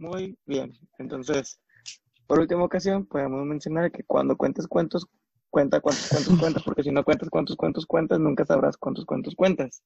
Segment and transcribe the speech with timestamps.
[0.00, 0.72] Muy bien.
[0.98, 1.60] Entonces,
[2.26, 5.06] por última ocasión, podemos mencionar que cuando cuentes cuentos,
[5.50, 9.34] cuenta cuántos cuentos cuentas, porque si no cuentas cuántos cuentos cuentas, nunca sabrás cuántos cuentos
[9.34, 9.82] cuentas.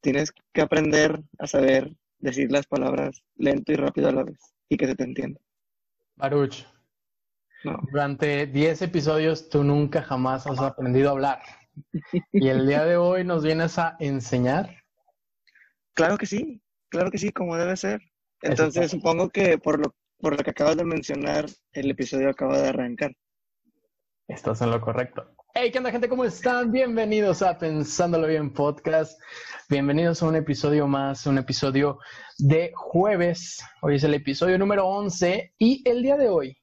[0.00, 4.38] Tienes que aprender a saber decir las palabras lento y rápido a la vez
[4.68, 5.40] y que se te entienda.
[6.16, 6.64] Baruch,
[7.62, 7.78] No.
[7.92, 11.42] durante 10 episodios tú nunca jamás has aprendido a hablar.
[12.32, 14.82] Y el día de hoy nos vienes a enseñar.
[15.94, 18.00] Claro que sí, claro que sí, como debe ser.
[18.42, 22.68] Entonces, supongo que por lo, por lo que acabas de mencionar, el episodio acaba de
[22.68, 23.12] arrancar.
[24.28, 25.34] Estás en lo correcto.
[25.54, 26.08] Hey, ¿qué onda, gente?
[26.08, 26.70] ¿Cómo están?
[26.70, 29.20] Bienvenidos a Pensándolo Bien Podcast.
[29.68, 31.98] Bienvenidos a un episodio más, un episodio
[32.38, 33.58] de jueves.
[33.82, 36.56] Hoy es el episodio número 11 y el día de hoy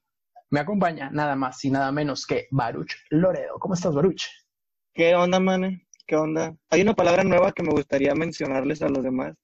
[0.50, 3.60] me acompaña nada más y nada menos que Baruch Loredo.
[3.60, 4.24] ¿Cómo estás, Baruch?
[4.94, 5.86] ¿Qué onda, mane?
[6.08, 6.56] ¿Qué onda?
[6.70, 9.36] Hay una palabra nueva que me gustaría mencionarles a los demás,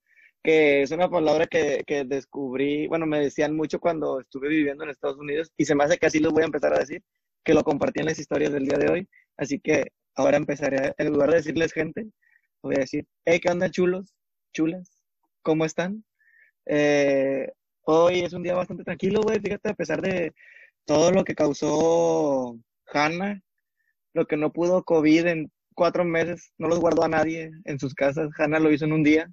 [0.44, 4.90] que es una palabra que, que descubrí, bueno, me decían mucho cuando estuve viviendo en
[4.90, 7.04] Estados Unidos y se me hace que así los voy a empezar a decir,
[7.44, 11.12] que lo compartí en las historias del día de hoy, así que ahora empezaré, en
[11.12, 12.08] lugar de decirles gente,
[12.62, 14.14] voy a decir, hey, ¿qué onda, chulos?
[14.54, 14.90] Chulas,
[15.42, 16.04] ¿cómo están?
[16.66, 17.52] Eh,
[17.84, 20.34] hoy es un día bastante tranquilo, güey, fíjate, a pesar de
[20.86, 23.42] todo lo que causó Hannah,
[24.14, 27.94] lo que no pudo COVID en cuatro meses, no los guardó a nadie en sus
[27.94, 28.30] casas.
[28.38, 29.32] Hannah lo hizo en un día.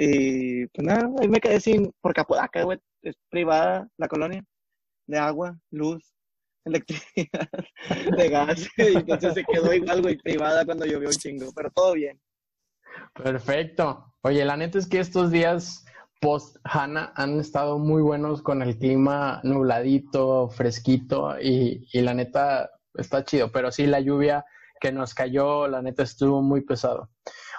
[0.00, 4.44] Y pues nada, ahí me quedé sin, porque Apodaca, güey, es privada la colonia,
[5.08, 6.14] de agua, luz,
[6.64, 7.48] electricidad,
[8.16, 8.68] de gas.
[8.78, 12.20] Y entonces se quedó igual, güey, privada cuando llovió un chingo, pero todo bien.
[13.12, 14.14] Perfecto.
[14.22, 15.84] Oye, la neta es que estos días
[16.20, 22.70] post Hanna han estado muy buenos con el clima nubladito, fresquito y, y la neta
[22.94, 24.44] está chido, pero sí la lluvia
[24.80, 27.10] que nos cayó, la neta estuvo muy pesado.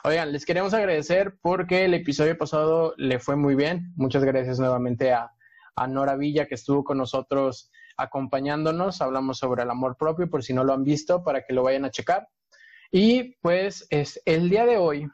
[0.06, 3.92] Oigan, les queremos agradecer porque el episodio pasado le fue muy bien.
[3.98, 5.32] Muchas gracias nuevamente a,
[5.76, 9.02] a Nora Villa que estuvo con nosotros acompañándonos.
[9.02, 11.84] Hablamos sobre el amor propio, por si no lo han visto, para que lo vayan
[11.84, 12.30] a checar.
[12.92, 15.10] Y pues es el día de hoy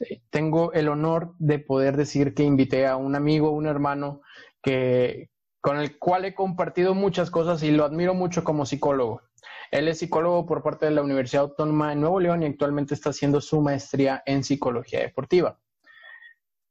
[0.00, 4.20] eh, tengo el honor de poder decir que invité a un amigo, un hermano
[4.62, 5.30] que
[5.62, 9.22] con el cual he compartido muchas cosas y lo admiro mucho como psicólogo.
[9.70, 13.10] Él es psicólogo por parte de la Universidad Autónoma de Nuevo León y actualmente está
[13.10, 15.58] haciendo su maestría en psicología deportiva.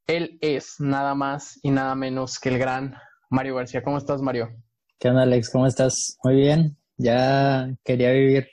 [0.07, 2.95] Él es nada más y nada menos que el gran
[3.29, 3.83] Mario García.
[3.83, 4.49] ¿Cómo estás, Mario?
[4.99, 5.49] ¿Qué onda, Alex?
[5.49, 6.17] ¿Cómo estás?
[6.23, 6.77] Muy bien.
[6.97, 8.47] Ya quería vivir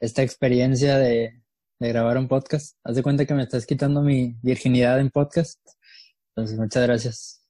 [0.00, 1.40] esta experiencia de,
[1.78, 2.76] de grabar un podcast.
[2.84, 5.60] Haz de cuenta que me estás quitando mi virginidad en podcast.
[6.34, 7.46] Entonces, muchas gracias.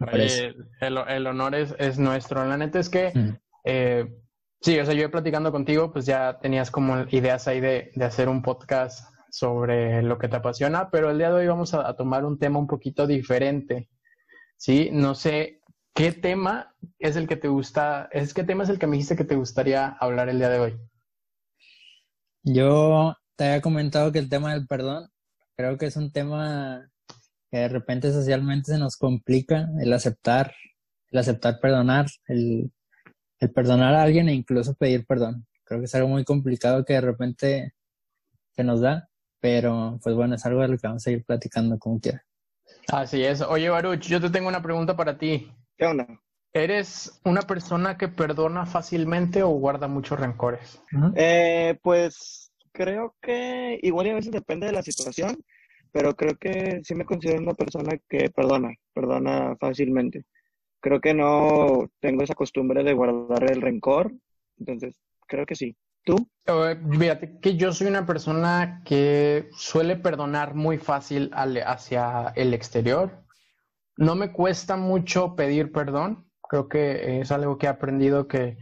[0.00, 2.44] Oye, el, el honor es, es nuestro.
[2.46, 3.36] La neta es que Mm.
[3.64, 4.06] Eh,
[4.60, 8.28] sí, o sea, yo platicando contigo, pues ya tenías como ideas ahí de, de hacer
[8.28, 11.96] un podcast sobre lo que te apasiona, pero el día de hoy vamos a, a
[11.96, 13.88] tomar un tema un poquito diferente.
[14.56, 15.60] Sí, no sé
[15.94, 19.16] qué tema es el que te gusta, es qué tema es el que me dijiste
[19.16, 20.78] que te gustaría hablar el día de hoy.
[22.42, 25.08] Yo te había comentado que el tema del perdón,
[25.56, 26.88] creo que es un tema
[27.50, 30.54] que de repente socialmente se nos complica el aceptar,
[31.10, 32.72] el aceptar perdonar, el,
[33.40, 35.46] el perdonar a alguien e incluso pedir perdón.
[35.64, 37.74] Creo que es algo muy complicado que de repente
[38.52, 39.08] se nos da,
[39.40, 42.24] pero pues bueno, es algo de lo que vamos a ir platicando como quiera.
[42.88, 43.40] Así es.
[43.42, 45.50] Oye, Baruch, yo te tengo una pregunta para ti.
[45.76, 46.06] ¿Qué onda?
[46.52, 50.82] ¿Eres una persona que perdona fácilmente o guarda muchos rencores?
[51.14, 55.36] Eh, pues creo que igual y a veces depende de la situación,
[55.92, 60.24] pero creo que sí me considero una persona que perdona, perdona fácilmente.
[60.80, 64.12] Creo que no tengo esa costumbre de guardar el rencor,
[64.58, 64.96] entonces
[65.26, 65.76] creo que sí.
[66.04, 66.28] ¿Tú?
[66.46, 73.24] Eh, Fíjate que yo soy una persona que suele perdonar muy fácil hacia el exterior.
[73.96, 76.30] No me cuesta mucho pedir perdón.
[76.48, 78.56] Creo que es algo que he aprendido que,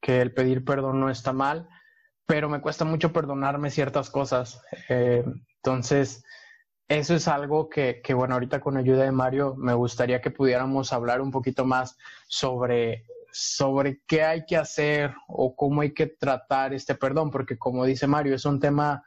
[0.00, 1.68] que el pedir perdón no está mal,
[2.26, 4.62] pero me cuesta mucho perdonarme ciertas cosas.
[4.88, 5.24] Eh,
[5.56, 6.24] entonces,
[6.88, 10.92] eso es algo que, que, bueno, ahorita con ayuda de Mario me gustaría que pudiéramos
[10.92, 11.96] hablar un poquito más
[12.28, 17.84] sobre, sobre qué hay que hacer o cómo hay que tratar este perdón, porque como
[17.84, 19.04] dice Mario, es un tema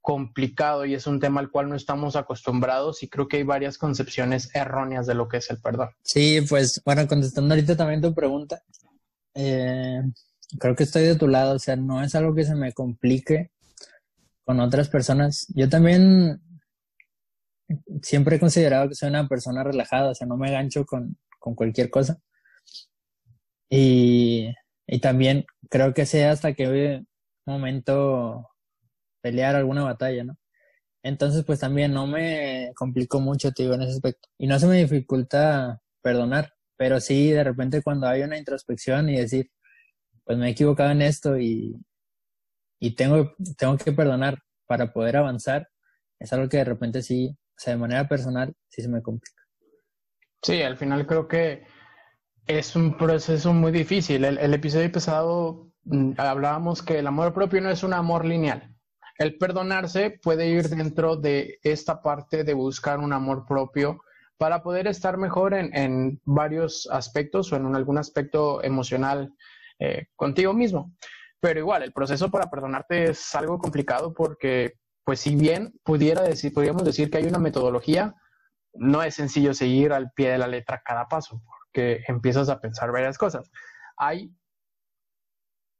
[0.00, 3.76] complicado y es un tema al cual no estamos acostumbrados y creo que hay varias
[3.76, 5.90] concepciones erróneas de lo que es el perdón.
[6.02, 8.62] Sí, pues bueno, contestando ahorita también tu pregunta,
[9.34, 10.00] eh,
[10.58, 13.50] creo que estoy de tu lado, o sea, no es algo que se me complique
[14.44, 15.46] con otras personas.
[15.54, 16.40] Yo también
[18.02, 21.54] siempre he considerado que soy una persona relajada, o sea, no me gancho con, con
[21.54, 22.18] cualquier cosa.
[23.70, 24.54] Y,
[24.86, 27.06] y también creo que sea hasta un
[27.46, 28.48] momento
[29.22, 30.38] pelear alguna batalla, ¿no?
[31.02, 34.28] Entonces, pues también no me complico mucho, te digo, en ese aspecto.
[34.38, 39.18] Y no se me dificulta perdonar, pero sí de repente cuando hay una introspección y
[39.18, 39.50] decir,
[40.24, 41.76] pues me he equivocado en esto y,
[42.80, 45.68] y tengo, tengo que perdonar para poder avanzar,
[46.18, 49.42] es algo que de repente sí, o sea, de manera personal, sí se me complica.
[50.42, 51.66] Sí, al final creo que
[52.46, 54.24] es un proceso muy difícil.
[54.24, 58.74] El, episodio pasado mm, hablábamos que el amor propio no es un amor lineal.
[59.18, 64.00] El perdonarse puede ir dentro de esta parte de buscar un amor propio
[64.36, 69.34] para poder estar mejor en, en varios aspectos o en algún aspecto emocional
[69.80, 70.94] eh, contigo mismo.
[71.40, 74.74] Pero igual, el proceso para perdonarte es algo complicado porque,
[75.08, 78.14] pues si bien pudiera decir, podríamos decir que hay una metodología,
[78.74, 82.92] no es sencillo seguir al pie de la letra cada paso, porque empiezas a pensar
[82.92, 83.50] varias cosas.
[83.96, 84.30] Hay,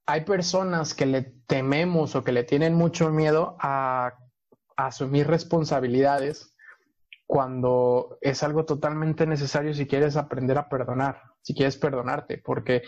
[0.06, 4.14] hay personas que le tememos o que le tienen mucho miedo a,
[4.78, 6.54] asumir responsabilidades
[7.26, 12.80] cuando es algo totalmente necesario si quieres aprender a perdonar, si quieres perdonarte, porque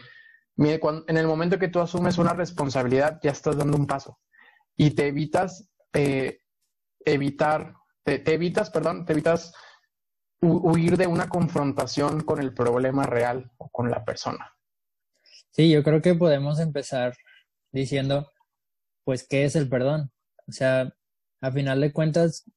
[0.56, 4.18] mire, cuando, en el momento que tú asumes una responsabilidad ya estás dando un paso
[4.74, 5.69] y te evitas
[7.04, 9.52] evitar, te, evitas, perdón, te evitas
[10.42, 14.56] huir de una confrontación con el problema real o con la persona.
[15.50, 17.14] Sí, yo creo que podemos empezar
[17.72, 18.30] diciendo,
[19.04, 20.12] pues, ¿qué es el perdón?
[20.46, 20.94] O sea,
[21.40, 22.50] a final de cuentas,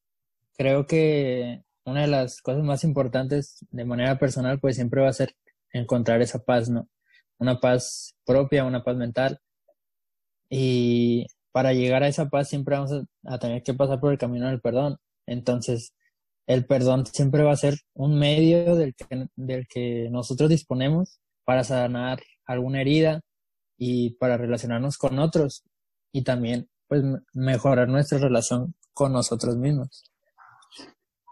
[0.55, 5.13] creo que una de las cosas más importantes de manera personal, pues siempre va a
[5.13, 5.35] ser
[5.71, 6.87] encontrar esa paz, ¿no?
[7.37, 9.39] Una paz propia, una paz mental.
[10.49, 12.91] Y para llegar a esa paz siempre vamos
[13.25, 14.97] a, tener que pasar por el camino del perdón.
[15.27, 15.93] Entonces,
[16.47, 21.63] el perdón siempre va a ser un medio del que, del que nosotros disponemos para
[21.63, 23.21] sanar alguna herida
[23.77, 25.63] y para relacionarnos con otros
[26.11, 27.03] y también pues
[27.33, 30.11] mejorar nuestra relación con nosotros mismos.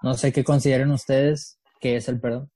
[0.03, 2.51] No sé qué consideren ustedes que es el perdón.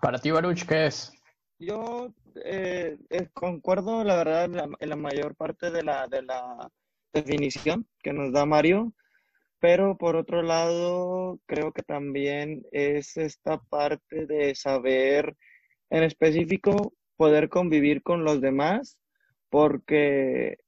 [0.00, 1.12] Para ti, Baruch, ¿qué es?
[1.58, 2.14] Yo
[2.44, 6.70] eh, eh, concuerdo, la verdad, en la, en la, mayor parte de la, de la
[7.12, 8.92] definición que nos da Mario.
[9.60, 15.36] Pero por otro lado, creo que también es esta parte de saber
[15.90, 18.98] en específico poder convivir con los demás,
[19.50, 20.58] porque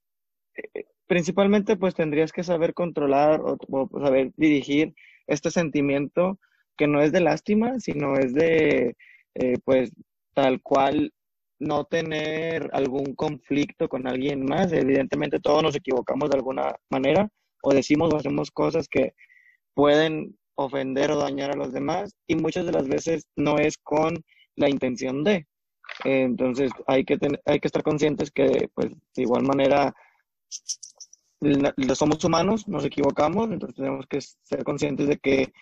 [0.56, 4.94] eh, principalmente pues tendrías que saber controlar o, saber dirigir
[5.28, 6.40] este sentimiento
[6.76, 8.96] que no es de lástima, sino es de
[9.34, 9.92] eh, pues
[10.34, 11.12] tal cual
[11.58, 14.72] no tener algún conflicto con alguien más.
[14.72, 17.28] Evidentemente todos nos equivocamos de alguna manera,
[17.62, 19.12] o decimos o hacemos cosas que
[19.74, 24.14] pueden ofender o dañar a los demás y muchas de las veces no es con
[24.56, 25.46] la intención de.
[26.04, 29.94] entonces hay que, tener, hay que estar conscientes que pues de igual manera
[31.94, 35.52] somos humanos, nos equivocamos, entonces tenemos que ser conscientes de que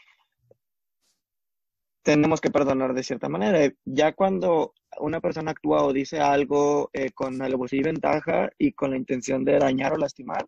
[2.08, 3.70] tenemos que perdonar de cierta manera.
[3.84, 8.92] Ya cuando una persona actúa o dice algo eh, con alevosía y ventaja y con
[8.92, 10.46] la intención de dañar o lastimar,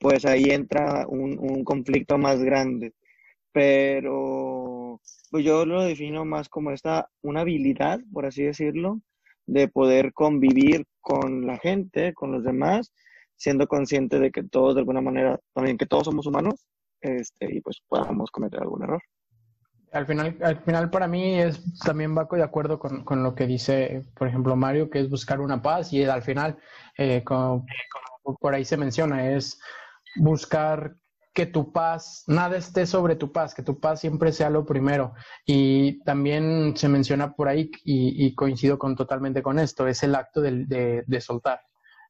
[0.00, 2.92] pues ahí entra un, un conflicto más grande.
[3.52, 5.00] Pero
[5.30, 9.00] pues yo lo defino más como esta, una habilidad, por así decirlo,
[9.46, 12.92] de poder convivir con la gente, con los demás,
[13.36, 16.66] siendo consciente de que todos de alguna manera, también que todos somos humanos,
[17.00, 19.02] este, y pues podamos cometer algún error.
[19.92, 23.46] Al final, al final para mí es también va de acuerdo con, con lo que
[23.46, 26.58] dice, por ejemplo, Mario, que es buscar una paz y al final,
[26.98, 27.64] eh, como,
[28.22, 29.58] como por ahí se menciona, es
[30.16, 30.96] buscar
[31.36, 35.12] que tu paz, nada esté sobre tu paz, que tu paz siempre sea lo primero.
[35.44, 40.14] Y también se menciona por ahí, y, y coincido con, totalmente con esto, es el
[40.14, 41.60] acto de, de, de, soltar,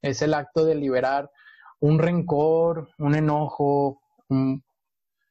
[0.01, 1.29] es el acto de liberar
[1.81, 4.63] un rencor, un enojo, un,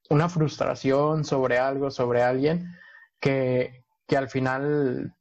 [0.09, 2.75] una frustración sobre algo, sobre alguien,
[3.19, 5.15] que, que al final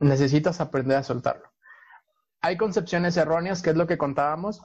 [0.00, 1.50] necesitas aprender a soltarlo.
[2.40, 4.62] Hay concepciones erróneas, que es lo que contábamos,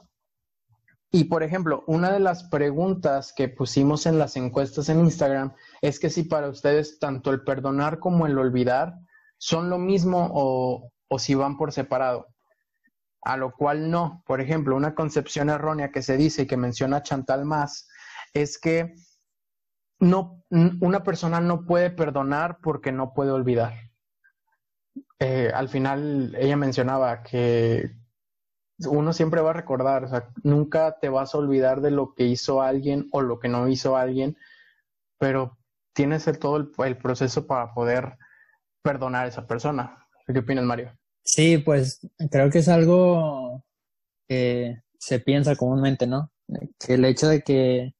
[1.12, 5.98] y por ejemplo, una de las preguntas que pusimos en las encuestas en Instagram es
[5.98, 8.94] que si para ustedes tanto el perdonar como el olvidar
[9.36, 12.28] son lo mismo o, o, si van por separado.
[13.22, 14.22] A lo cual no.
[14.24, 17.88] Por ejemplo, una concepción errónea que se dice y que menciona Chantal más
[18.32, 18.94] es que
[20.00, 23.74] no, una persona no puede perdonar porque no puede olvidar.
[25.18, 27.90] Eh, al final ella mencionaba que
[28.88, 32.24] uno siempre va a recordar, o sea, nunca te vas a olvidar de lo que
[32.24, 34.36] hizo alguien o lo que no hizo alguien,
[35.18, 35.58] pero
[35.92, 38.16] tienes el, todo el, el proceso para poder
[38.82, 40.06] perdonar a esa persona.
[40.26, 40.96] ¿Qué opinas, Mario?
[41.22, 43.62] Sí, pues creo que es algo
[44.26, 46.32] que se piensa comúnmente, ¿no?
[46.78, 47.94] Que el hecho de que,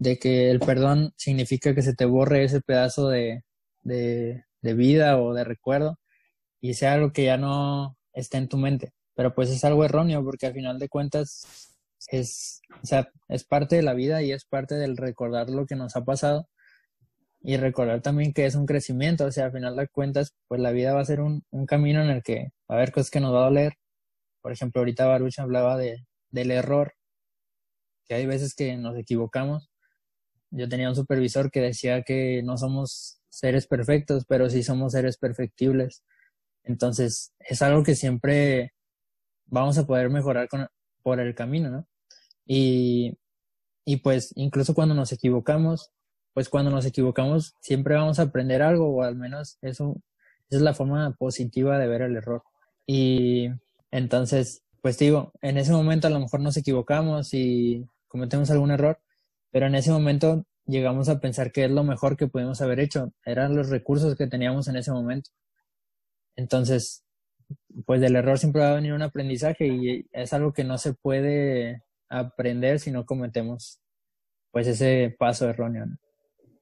[0.00, 3.44] de que el perdón significa que se te borre ese pedazo de,
[3.82, 5.98] de, de vida o de recuerdo,
[6.60, 8.92] y sea algo que ya no esté en tu mente.
[9.14, 11.76] Pero pues es algo erróneo porque al final de cuentas
[12.08, 15.76] es, o sea, es parte de la vida y es parte del recordar lo que
[15.76, 16.48] nos ha pasado
[17.42, 20.72] y recordar también que es un crecimiento, o sea, al final de cuentas, pues la
[20.72, 23.20] vida va a ser un, un camino en el que va a haber cosas que
[23.20, 23.74] nos va a doler.
[24.42, 26.94] Por ejemplo, ahorita Baruch hablaba de, del error,
[28.06, 29.69] que hay veces que nos equivocamos.
[30.50, 35.16] Yo tenía un supervisor que decía que no somos seres perfectos, pero sí somos seres
[35.16, 36.02] perfectibles.
[36.64, 38.74] Entonces, es algo que siempre
[39.46, 40.66] vamos a poder mejorar con,
[41.02, 41.86] por el camino, ¿no?
[42.46, 43.18] Y,
[43.84, 45.92] y pues incluso cuando nos equivocamos,
[46.34, 50.00] pues cuando nos equivocamos siempre vamos a aprender algo o al menos eso
[50.50, 52.42] esa es la forma positiva de ver el error.
[52.84, 53.50] Y
[53.92, 58.98] entonces, pues digo, en ese momento a lo mejor nos equivocamos y cometemos algún error,
[59.50, 63.12] pero en ese momento llegamos a pensar que es lo mejor que pudimos haber hecho,
[63.24, 65.30] eran los recursos que teníamos en ese momento.
[66.36, 67.04] Entonces,
[67.84, 70.94] pues del error siempre va a venir un aprendizaje y es algo que no se
[70.94, 73.80] puede aprender si no cometemos
[74.52, 75.86] pues ese paso erróneo.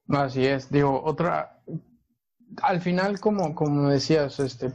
[0.09, 1.61] Así es, digo, otra,
[2.61, 4.71] al final como, como decías, este,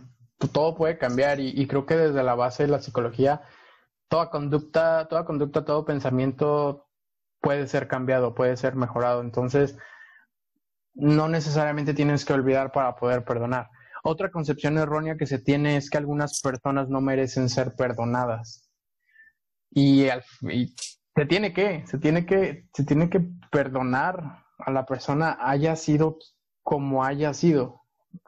[0.53, 3.43] todo puede cambiar y, y creo que desde la base de la psicología,
[4.09, 6.84] toda conducta, toda conducta, todo pensamiento
[7.45, 9.21] puede ser cambiado, puede ser mejorado.
[9.21, 9.77] Entonces,
[10.95, 13.69] no necesariamente tienes que olvidar para poder perdonar.
[14.03, 18.71] Otra concepción errónea que se tiene es que algunas personas no merecen ser perdonadas.
[19.71, 20.07] Y,
[21.17, 23.21] se tiene que, se tiene que, se tiene que
[23.53, 26.19] perdonar a la persona haya sido
[26.63, 27.83] como haya sido,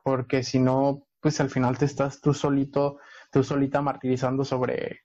[0.04, 2.99] porque si no, pues al final te estás tú solito,
[3.32, 5.00] tú solita martirizando sobre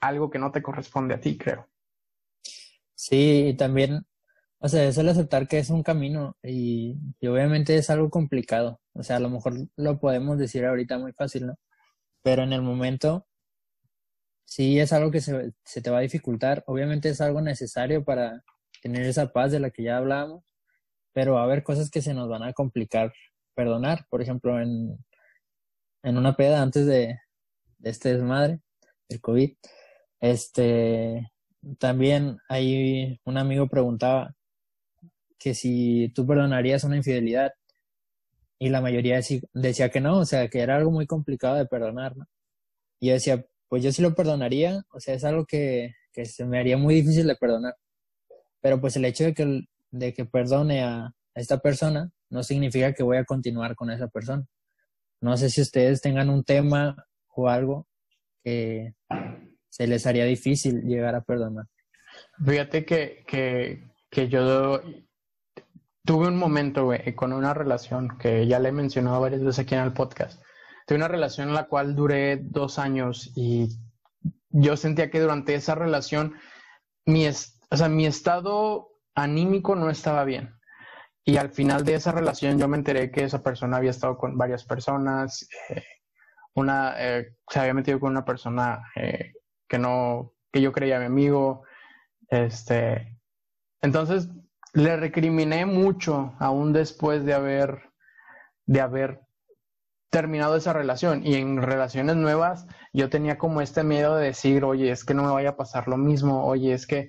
[0.00, 1.71] algo que no te corresponde a ti, creo.
[3.02, 4.06] Sí, y también
[4.64, 6.96] o sea, es el aceptar que es un camino y,
[7.28, 8.80] obviamente es algo complicado.
[8.94, 11.56] O sea, a lo mejor lo podemos decir ahorita muy fácil, ¿no?
[12.22, 13.26] Pero en el momento
[14.44, 16.64] sí es algo que se, se te va a dificultar.
[16.66, 18.42] Obviamente es algo necesario para
[18.82, 20.44] tener esa paz de la que ya hablábamos,
[21.12, 23.12] pero va a haber cosas que se nos van a complicar
[23.54, 24.06] perdonar.
[24.10, 24.98] Por ejemplo, en,
[26.04, 27.18] en una peda antes de
[27.82, 28.60] este desmadre,
[29.08, 29.56] el COVID,
[30.20, 31.31] este,
[31.78, 34.34] también ahí un amigo preguntaba
[35.38, 37.52] que si tú perdonarías una infidelidad
[38.58, 39.20] y la mayoría
[39.54, 42.26] decía que no, o sea, que era algo muy complicado de perdonar, ¿no?
[43.00, 46.44] Y yo decía, pues yo sí lo perdonaría, o sea, es algo que, que se
[46.44, 47.74] me haría muy difícil de perdonar.
[48.60, 53.02] Pero pues el hecho de que, de que perdone a esta persona no significa que
[53.02, 54.46] voy a continuar con esa persona.
[55.20, 56.96] No sé si ustedes tengan un tema
[57.34, 57.88] o algo
[58.44, 58.94] que
[59.72, 61.64] se les haría difícil llegar a perdonar.
[62.44, 64.82] Fíjate que, que, que yo
[66.04, 69.80] tuve un momento, con una relación que ya le he mencionado varias veces aquí en
[69.80, 70.42] el podcast.
[70.86, 73.68] Tuve una relación en la cual duré dos años y
[74.50, 76.34] yo sentía que durante esa relación
[77.06, 80.54] mi, o sea, mi estado anímico no estaba bien.
[81.24, 84.36] Y al final de esa relación yo me enteré que esa persona había estado con
[84.36, 85.82] varias personas, eh,
[86.54, 89.32] una, eh, se había metido con una persona eh,
[89.72, 91.62] que no, que yo creía mi amigo,
[92.28, 93.18] este,
[93.80, 94.28] entonces
[94.74, 97.90] le recriminé mucho aún después de haber,
[98.66, 99.22] de haber
[100.10, 101.26] terminado esa relación.
[101.26, 105.22] Y en relaciones nuevas yo tenía como este miedo de decir, oye, es que no
[105.22, 107.08] me vaya a pasar lo mismo, oye, es que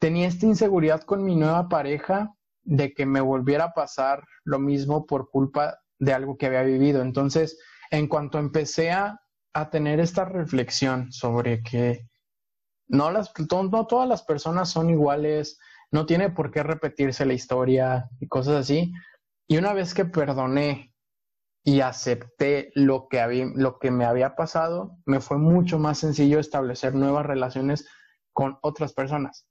[0.00, 2.34] tenía esta inseguridad con mi nueva pareja
[2.64, 7.02] de que me volviera a pasar lo mismo por culpa de algo que había vivido.
[7.02, 7.56] Entonces,
[7.92, 9.20] en cuanto empecé a,
[9.54, 12.08] a tener esta reflexión sobre que
[12.88, 15.58] no, las, no todas las personas son iguales,
[15.90, 18.92] no tiene por qué repetirse la historia y cosas así.
[19.46, 20.92] Y una vez que perdoné
[21.62, 26.38] y acepté lo que, había, lo que me había pasado, me fue mucho más sencillo
[26.38, 27.88] establecer nuevas relaciones
[28.32, 29.46] con otras personas,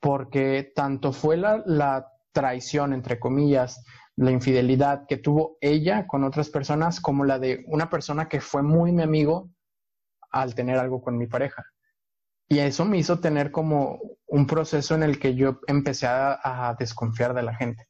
[0.00, 3.84] porque tanto fue la, la traición, entre comillas,
[4.18, 8.62] la infidelidad que tuvo ella con otras personas, como la de una persona que fue
[8.64, 9.48] muy mi amigo
[10.32, 11.64] al tener algo con mi pareja.
[12.48, 17.32] Y eso me hizo tener como un proceso en el que yo empecé a, desconfiar
[17.32, 17.86] de la gente.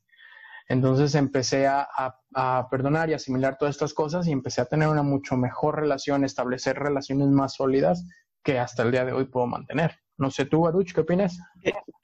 [0.68, 1.88] Entonces empecé a,
[2.70, 6.78] perdonar y asimilar todas estas cosas y empecé a tener una mucho mejor relación, establecer
[6.78, 8.06] relaciones más sólidas
[8.44, 9.99] que hasta el día de hoy puedo mantener.
[10.18, 11.38] No sé tú, Baruch, ¿qué opinas?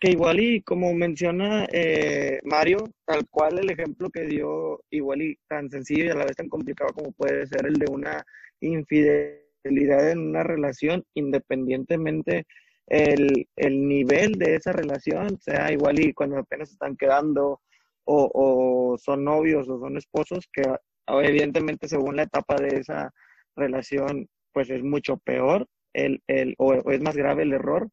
[0.01, 5.37] Que, igual y como menciona eh, Mario, tal cual el ejemplo que dio, igual y
[5.49, 8.25] tan sencillo y a la vez tan complicado como puede ser el de una
[8.61, 12.47] infidelidad en una relación, independientemente
[12.87, 17.61] el, el nivel de esa relación, sea igual y cuando apenas están quedando
[18.05, 20.63] o, o son novios o son esposos, que
[21.09, 23.13] evidentemente según la etapa de esa,
[23.57, 27.89] relación pues es mucho peor el, el, o, es más grave el error.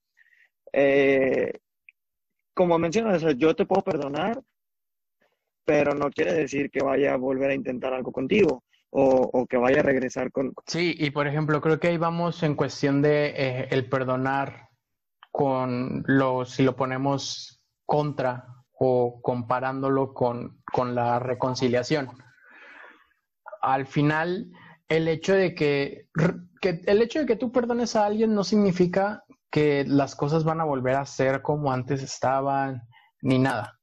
[0.73, 1.51] Eh,
[2.53, 4.41] como mencionas, yo te puedo perdonar,
[5.65, 9.79] pero no quiere decir que vaya a volver a intentar algo contigo o, que vaya
[9.79, 10.53] a regresar con...
[10.67, 14.69] Sí, y por ejemplo, creo que ahí vamos en cuestión de eh, el perdonar
[15.31, 22.09] con lo, si lo ponemos contra o comparándolo con, con la reconciliación.
[23.61, 24.51] Al final,
[24.89, 26.07] el hecho de que,
[26.59, 30.62] que, el hecho de que tú perdones a alguien no significa que las cosas van
[30.62, 32.84] a volver a ser como antes estaban,
[33.22, 33.79] ni nada.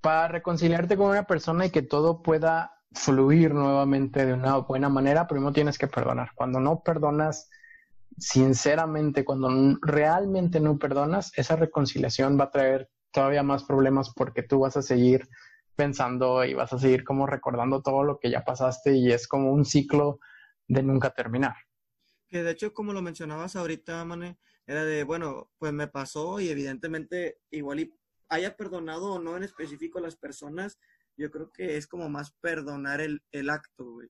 [0.00, 5.26] Para reconciliarte con una persona y que todo pueda fluir nuevamente de una buena manera,
[5.26, 6.30] primero tienes que perdonar.
[6.34, 7.50] Cuando no perdonas,
[8.16, 9.50] sinceramente, cuando
[9.82, 14.82] realmente no perdonas, esa reconciliación va a traer todavía más problemas porque tú vas a
[14.82, 15.28] seguir
[15.74, 19.52] pensando y vas a seguir como recordando todo lo que ya pasaste y es como
[19.52, 20.20] un ciclo
[20.68, 21.54] de nunca terminar.
[22.28, 26.48] Que de hecho, como lo mencionabas ahorita, Mane, era de, bueno, pues me pasó y
[26.48, 27.94] evidentemente igual y
[28.28, 30.78] haya perdonado o no en específico a las personas,
[31.16, 34.00] yo creo que es como más perdonar el, el acto,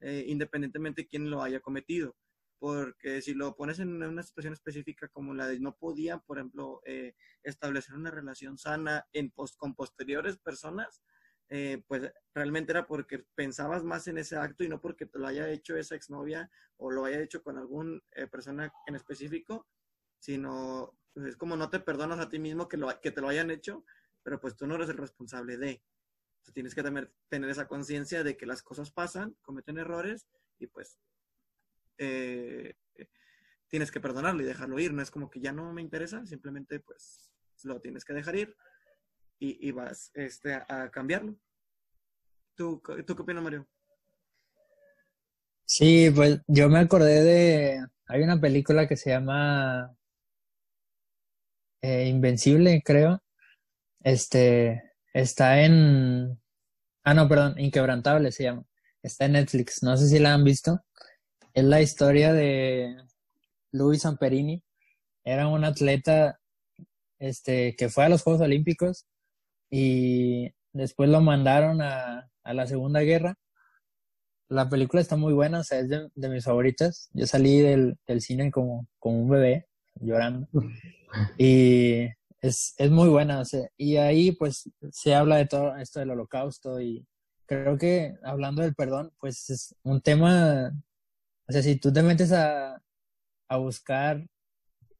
[0.00, 2.14] eh, independientemente de quién lo haya cometido.
[2.58, 6.80] Porque si lo pones en una situación específica como la de no podía, por ejemplo,
[6.84, 11.02] eh, establecer una relación sana en con posteriores personas,
[11.54, 15.26] eh, pues realmente era porque pensabas más en ese acto y no porque te lo
[15.26, 19.68] haya hecho esa exnovia o lo haya hecho con alguna persona en específico,
[20.18, 23.28] sino pues, es como no te perdonas a ti mismo que, lo, que te lo
[23.28, 23.84] hayan hecho,
[24.22, 25.82] pero pues tú no eres el responsable de
[26.54, 30.26] tienes que tener, tener esa conciencia de que las cosas pasan, cometen errores
[30.58, 30.98] y pues
[31.98, 32.76] eh,
[33.68, 34.94] tienes que perdonarlo y dejarlo ir.
[34.94, 37.30] No es como que ya no me interesa, simplemente pues
[37.62, 38.56] lo tienes que dejar ir
[39.44, 41.36] y, vas este, a, cambiarlo.
[42.54, 43.66] ¿Tú, ¿Tú qué opinas, Mario?
[45.64, 47.86] Sí, pues yo me acordé de.
[48.06, 49.96] Hay una película que se llama
[51.80, 53.22] eh, Invencible, creo.
[54.00, 56.40] Este, Está en...
[57.04, 58.64] Ah, no, perdón, Inquebrantable se llama.
[59.02, 59.82] Está en Netflix.
[59.82, 60.80] No sé si la han visto.
[61.52, 62.96] Es la historia de
[63.72, 64.64] Luis Amperini.
[65.24, 66.40] Era un atleta
[67.18, 69.06] este, que fue a los Juegos Olímpicos
[69.72, 73.36] y después lo mandaron a, a la Segunda Guerra.
[74.50, 77.08] La película está muy buena, o sea, es de, de mis favoritas.
[77.14, 80.46] Yo salí del, del cine como, como un bebé, llorando.
[81.38, 82.08] Y
[82.40, 83.42] es, es muy buena.
[83.76, 87.06] y ahí pues se habla de todo esto del holocausto y
[87.44, 90.72] creo que hablando del perdón, pues es un tema,
[91.46, 92.82] o sea, si tú te metes a,
[93.48, 94.26] a buscar,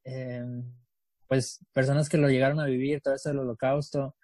[0.04, 0.70] em,
[1.26, 4.14] pues personas que lo llegaron a vivir, todo esto del holocausto,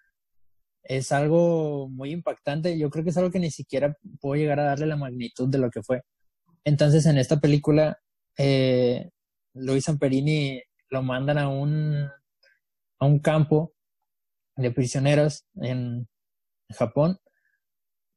[0.83, 2.79] es algo muy impactante.
[2.79, 5.59] Yo creo que es algo que ni siquiera puedo llegar a darle la magnitud de
[5.59, 6.03] lo que fue.
[6.65, 7.99] Entonces, en esta película,
[8.39, 9.11] eh,
[9.55, 12.09] Luis Amperini lo mandan a un
[13.01, 13.75] a un campo
[14.57, 16.09] de prisioneros en
[16.71, 17.19] Japón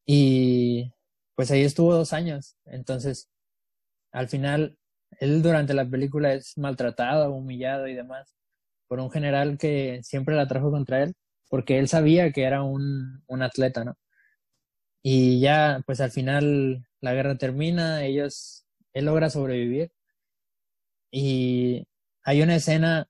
[0.05, 0.91] y
[1.35, 2.57] pues ahí estuvo dos años.
[2.65, 3.29] Entonces,
[4.11, 4.77] al final,
[5.19, 8.35] él durante la película es maltratado, humillado y demás
[8.87, 11.13] por un general que siempre la trajo contra él
[11.51, 13.97] porque él sabía que era un, un atleta, ¿no?
[15.03, 19.91] Y ya, pues al final la guerra termina, ellos, él logra sobrevivir
[21.11, 21.85] y
[22.23, 23.09] hay una escena,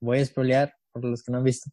[0.00, 1.70] voy a spoilear, por los que no han visto.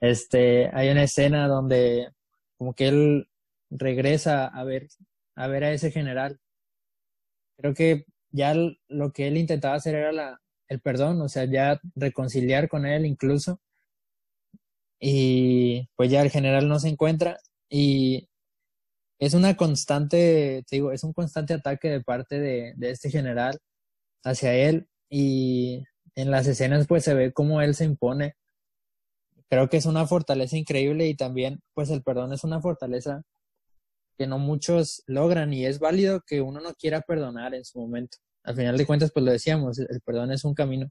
[0.00, 2.08] Este, hay una escena donde
[2.56, 3.28] como que él
[3.70, 4.88] regresa a ver
[5.36, 6.40] a ver a ese general.
[7.58, 8.54] Creo que ya
[8.88, 13.60] lo que él intentaba hacer era el perdón, o sea, ya reconciliar con él incluso.
[15.00, 18.28] Y pues ya el general no se encuentra y
[19.18, 23.58] es una constante, te digo, es un constante ataque de parte de, este general
[24.24, 25.84] hacia él y
[26.14, 28.34] en las escenas pues se ve cómo él se impone
[29.48, 33.22] creo que es una fortaleza increíble y también pues el perdón es una fortaleza
[34.16, 38.18] que no muchos logran y es válido que uno no quiera perdonar en su momento.
[38.42, 40.88] Al final de cuentas pues lo decíamos, el perdón es un camino.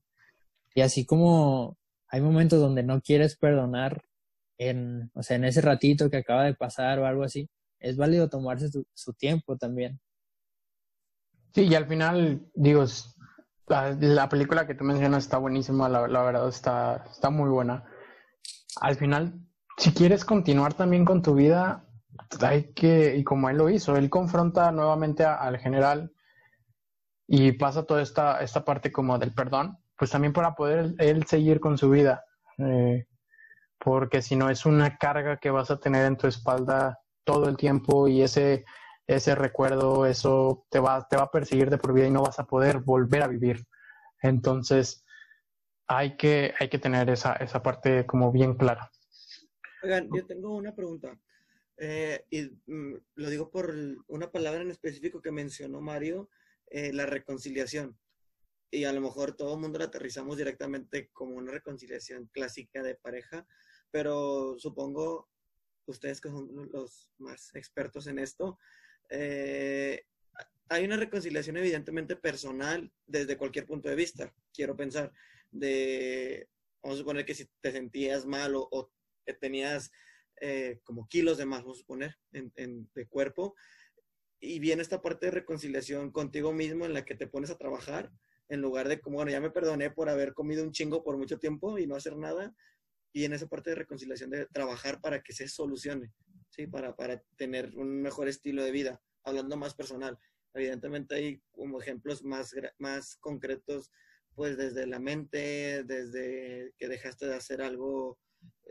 [0.73, 1.77] Y así como
[2.09, 4.03] hay momentos donde no quieres perdonar
[4.57, 8.29] en, o sea, en ese ratito que acaba de pasar o algo así, es válido
[8.29, 9.99] tomarse su, tiempo también.
[11.53, 12.83] Sí, y al final, digo,
[13.67, 17.85] la, película que tú mencionas está buenísima, la, la verdad está, está muy buena
[18.81, 19.39] al final,
[19.77, 21.85] si quieres continuar también con tu vida,
[22.41, 26.11] hay que, y como él lo hizo, él confronta nuevamente al general
[27.27, 31.59] y pasa toda esta, esta parte como del perdón, pues también para poder él seguir
[31.59, 32.23] con su vida.
[32.59, 33.07] Eh,
[33.79, 37.57] porque si no es una carga que vas a tener en tu espalda todo el
[37.57, 38.65] tiempo y ese,
[39.05, 42.39] ese recuerdo, eso te va, te va a perseguir de por vida y no vas
[42.39, 43.65] a poder volver a vivir.
[44.21, 45.03] Entonces,
[45.87, 48.91] hay que, hay que tener esa, esa parte como bien clara.
[49.83, 51.17] Oigan, yo tengo una pregunta.
[51.77, 53.73] Eh, y mm, lo digo por
[54.07, 56.29] una palabra en específico que mencionó Mario,
[56.69, 57.97] eh, la reconciliación.
[58.69, 62.95] Y a lo mejor todo el mundo la aterrizamos directamente como una reconciliación clásica de
[62.95, 63.47] pareja,
[63.91, 65.29] pero supongo
[65.85, 68.59] ustedes que son los más expertos en esto,
[69.09, 70.05] eh,
[70.69, 75.13] hay una reconciliación evidentemente personal desde cualquier punto de vista, quiero pensar,
[75.51, 76.49] de,
[76.83, 78.91] vamos a suponer que si te sentías mal o,
[79.39, 79.91] tenías
[80.39, 83.55] eh, como kilos de más, vamos a suponer, en, de cuerpo,
[84.39, 88.11] y viene esta parte de reconciliación contigo mismo en la que te pones a trabajar,
[88.49, 91.39] en lugar de como, bueno, ya me perdoné por haber comido un chingo por mucho
[91.39, 92.55] tiempo y no hacer nada,
[93.13, 96.13] y en esa parte de reconciliación de trabajar para que se solucione,
[96.49, 96.67] ¿sí?
[96.67, 100.17] Para, para tener un mejor estilo de vida, hablando más personal.
[100.53, 103.91] Evidentemente hay como ejemplos más, más concretos,
[104.35, 108.19] pues desde la mente, desde que dejaste de hacer algo,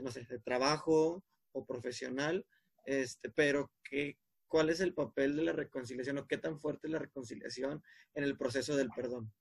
[0.00, 2.46] no sé, de trabajo o profesional,
[2.84, 6.92] este, pero ¿qué, ¿cuál es el papel de la reconciliación o qué tan fuerte es
[6.92, 7.82] la reconciliación
[8.14, 9.32] en el proceso del perdón?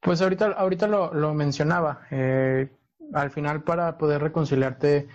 [0.00, 2.06] Pues ahorita, ahorita lo, lo mencionaba.
[2.10, 2.70] Eh,
[3.12, 5.08] al final para poder reconciliarte,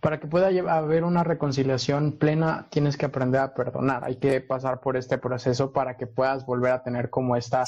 [0.00, 4.04] para que pueda haber una reconciliación plena, tienes que aprender a perdonar.
[4.04, 7.64] Hay que pasar por este proceso para que puedas volver a tener como esta,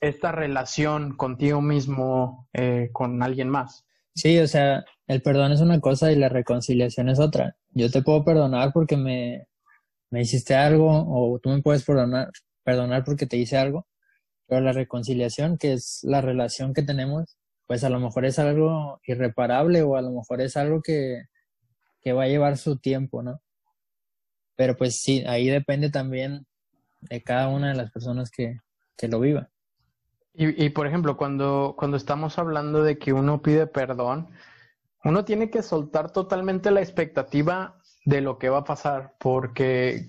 [0.00, 3.86] esta relación contigo mismo, eh, con alguien más.
[4.14, 7.56] Sí, o sea, el perdón es una cosa y la reconciliación es otra.
[7.70, 9.48] Yo te puedo perdonar porque me,
[10.10, 12.30] me hiciste algo o tú me puedes perdonar,
[12.62, 13.86] perdonar porque te hice algo,
[14.46, 19.00] pero la reconciliación, que es la relación que tenemos, pues a lo mejor es algo
[19.06, 21.22] irreparable o a lo mejor es algo que,
[22.12, 23.40] va a llevar su tiempo, ¿no?
[24.56, 26.46] Pero pues sí, ahí depende también
[27.00, 28.60] de cada una de las personas que,
[29.08, 29.50] lo viva.
[30.32, 34.30] Y, y, por ejemplo, cuando, cuando estamos hablando de que uno pide perdón,
[35.04, 40.08] uno tiene que soltar totalmente la expectativa de lo que va a pasar, porque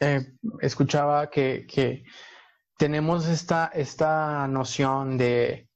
[0.00, 2.04] eh, escuchaba que, que
[2.82, 5.68] tenemos esta, esta noción de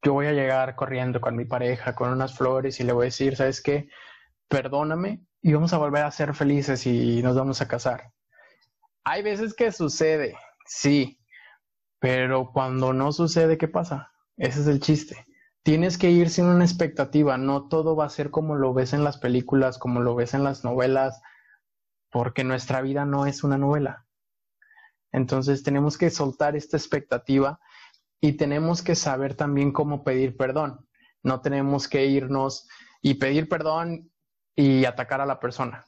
[0.00, 3.04] yo voy a llegar corriendo con mi pareja, con unas flores y le voy a
[3.06, 3.88] decir, ¿sabes qué?
[4.46, 8.12] Perdóname y vamos a volver a ser felices y nos vamos a casar.
[9.02, 11.18] Hay veces que sucede, sí,
[11.98, 14.12] pero cuando no sucede, ¿qué pasa?
[14.36, 15.26] Ese es el chiste.
[15.64, 19.02] Tienes que ir sin una expectativa, no todo va a ser como lo ves en
[19.02, 21.22] las películas, como lo ves en las novelas,
[22.08, 24.01] porque nuestra vida no es una novela.
[25.12, 27.60] Entonces tenemos que soltar esta expectativa
[28.20, 30.86] y tenemos que saber también cómo pedir perdón.
[31.22, 32.66] No tenemos que irnos
[33.02, 34.10] y pedir perdón
[34.56, 35.84] y atacar a la persona,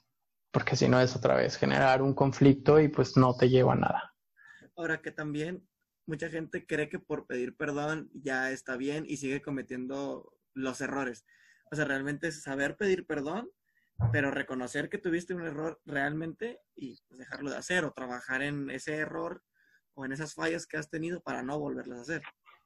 [0.53, 3.77] porque si no es otra vez generar un conflicto y pues no te lleva a
[3.77, 4.15] nada.
[4.77, 5.67] Ahora que también
[6.07, 11.25] mucha gente cree que por pedir perdón ya está bien y sigue cometiendo los errores.
[11.71, 13.49] O sea, realmente saber pedir perdón,
[14.13, 18.71] pero reconocer que tuviste un error realmente y pues, dejarlo de hacer o trabajar en
[18.71, 19.43] ese error
[19.95, 22.23] o en esas fallas que has tenido para no volverlas a hacer.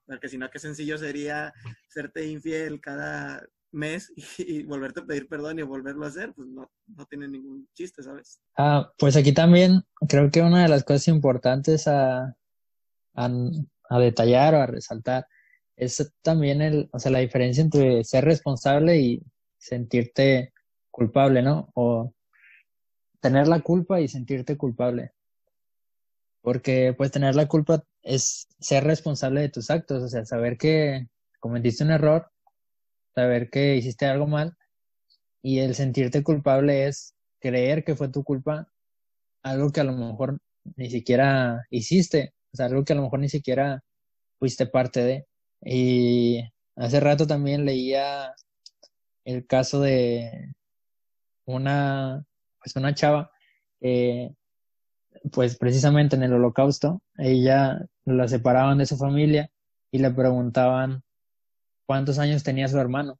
[0.06, 1.52] Porque si no, qué sencillo sería
[1.88, 6.70] serte infiel cada mes y, volverte a pedir perdón y volverlo a hacer, pues no,
[6.86, 8.40] no tiene ningún chiste, ¿sabes?
[8.56, 12.34] Ah, pues aquí también creo que una de las cosas importantes a,
[13.14, 13.30] a,
[13.90, 15.26] a detallar o a resaltar
[15.76, 19.22] es también el, o sea, la diferencia entre ser responsable y
[19.58, 20.52] sentirte
[20.98, 21.70] culpable, ¿no?
[21.74, 22.12] O
[23.20, 25.12] tener la culpa y sentirte culpable
[26.48, 31.06] porque pues tener la culpa es ser responsable de tus actos, o sea, saber que
[31.40, 32.30] cometiste un error,
[33.14, 34.56] saber que hiciste algo mal
[35.42, 38.68] y el sentirte culpable es creer que fue tu culpa
[39.42, 40.38] algo que a lo mejor
[40.76, 43.84] ni siquiera hiciste, o sea, algo que a lo mejor ni siquiera
[44.38, 45.26] fuiste parte de.
[45.62, 46.42] Y
[46.76, 48.34] hace rato también leía
[49.24, 50.54] el caso de
[51.48, 52.24] una,
[52.60, 53.30] pues una chava
[53.80, 54.34] que
[55.32, 59.50] pues precisamente en el holocausto, ella la separaban de su familia
[59.90, 61.02] y le preguntaban
[61.86, 63.18] cuántos años tenía su hermano.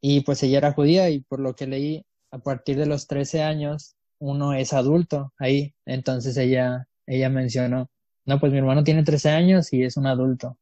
[0.00, 3.42] Y pues ella era judía y por lo que leí, a partir de los 13
[3.42, 5.74] años, uno es adulto ahí.
[5.86, 7.90] Entonces ella, ella mencionó,
[8.26, 10.58] no, pues mi hermano tiene 13 años y es un adulto.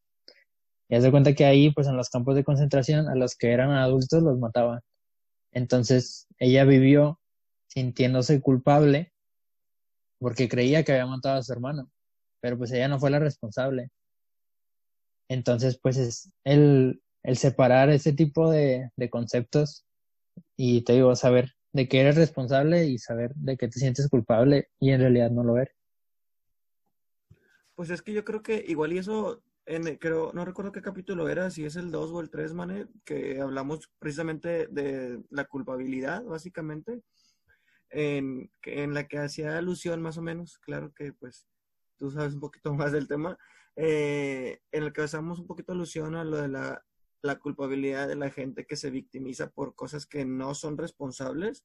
[0.89, 3.71] Y hace cuenta que ahí, pues en los campos de concentración, a los que eran
[3.73, 4.81] adultos los mataban.
[5.53, 7.21] Entonces ella vivió
[7.69, 9.13] sintiéndose culpable
[10.19, 11.91] porque creía que había matado a su hermano,
[12.41, 13.91] pero pues ella no fue la responsable.
[15.29, 19.85] Entonces, pues es el, el separar ese tipo de, de conceptos
[20.57, 24.69] y te digo, saber de que eres responsable y saber de que te sientes culpable
[24.79, 25.75] y en realidad no lo eres.
[27.75, 29.43] Pues es que yo creo que igual y eso,
[29.75, 32.89] en, creo, no recuerdo qué capítulo era, si es el 2 o el 3, Mane,
[33.05, 37.03] que hablamos precisamente de la culpabilidad, básicamente,
[37.91, 41.47] en, en la que hacía alusión más o menos, claro que pues
[41.99, 43.39] tú sabes un poquito más del tema,
[43.77, 46.85] eh, en el que hacemos un poquito alusión a lo de la,
[47.23, 51.65] la, culpabilidad de la gente que se victimiza por cosas que no son responsables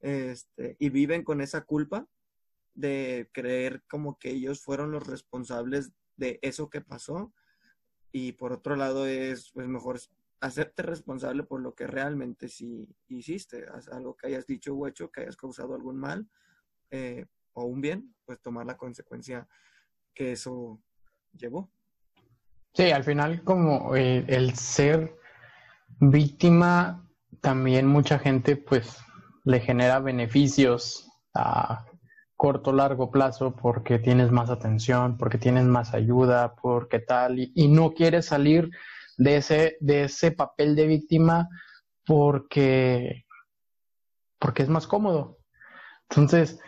[0.00, 2.06] este, y viven con esa culpa
[2.72, 7.34] de creer como que ellos fueron los responsables de eso que pasó
[8.12, 9.98] y por otro lado es pues mejor
[10.40, 15.22] hacerte responsable por lo que realmente sí hiciste, algo que hayas dicho o hecho, que
[15.22, 16.28] hayas causado algún mal
[16.90, 19.48] eh, o un bien, pues tomar la consecuencia
[20.14, 20.80] que eso
[21.32, 21.70] llevó.
[22.74, 25.16] Sí, al final como eh, el ser
[26.00, 27.08] víctima,
[27.40, 28.98] también mucha gente pues
[29.44, 31.86] le genera beneficios a
[32.42, 37.68] corto, largo plazo porque tienes más atención, porque tienes más ayuda, porque tal, y, y
[37.68, 38.68] no quieres salir
[39.16, 41.48] de ese, de ese papel de víctima
[42.04, 43.26] porque,
[44.40, 45.38] porque es más cómodo.
[46.10, 46.58] Entonces,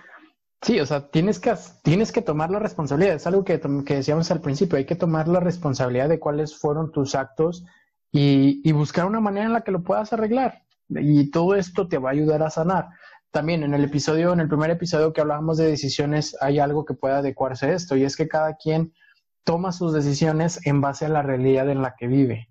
[0.62, 3.16] Sí, o sea, tienes que, tienes que tomar la responsabilidad.
[3.16, 4.78] Es algo que, que decíamos al principio.
[4.78, 7.66] Hay que tomar la responsabilidad de cuáles fueron tus actos
[8.10, 10.62] y, y, buscar una manera en la que lo puedas arreglar.
[10.88, 12.86] Y todo esto te va a ayudar a sanar.
[13.34, 16.94] También en el episodio, en el primer episodio que hablábamos de decisiones, hay algo que
[16.94, 18.94] puede adecuarse a esto y es que cada quien
[19.42, 22.48] toma sus decisiones en base a la realidad en la que vive.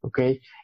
[0.00, 0.18] ¿Ok?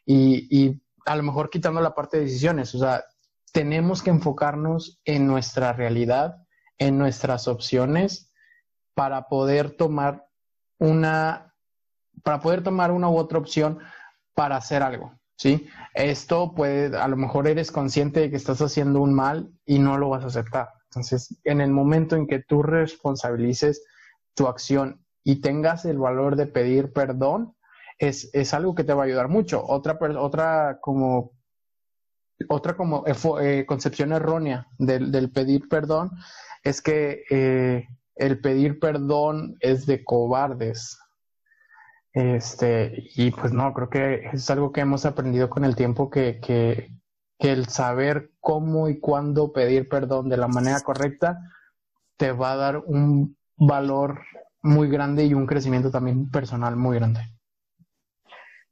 [0.05, 3.05] Y, y a lo mejor quitando la parte de decisiones, o sea,
[3.53, 6.45] tenemos que enfocarnos en nuestra realidad
[6.79, 8.33] en nuestras opciones
[8.95, 10.27] para poder tomar
[10.79, 11.55] una,
[12.25, 13.79] para poder tomar una u otra opción
[14.35, 15.67] para hacer algo, ¿sí?
[15.95, 19.97] Esto puede, a lo mejor eres consciente de que estás haciendo un mal y no
[19.97, 20.69] lo vas a aceptar.
[20.91, 23.83] Entonces, en el momento en que tú responsabilices
[24.35, 27.57] tu acción y tengas el valor de pedir perdón,
[27.99, 29.65] es, es algo que te va a ayudar mucho.
[29.67, 31.33] Otra, otra como
[32.49, 36.11] otra como eh, concepción errónea del, del pedir perdón
[36.63, 40.99] es que eh, el pedir perdón es de cobardes.
[42.13, 46.41] Este, y pues no, creo que es algo que hemos aprendido con el tiempo que,
[46.41, 46.91] que,
[47.39, 51.39] el saber cómo y cuándo pedir perdón de la manera correcta
[52.19, 54.21] te va a dar un valor
[54.61, 57.21] muy grande y un crecimiento también personal muy grande.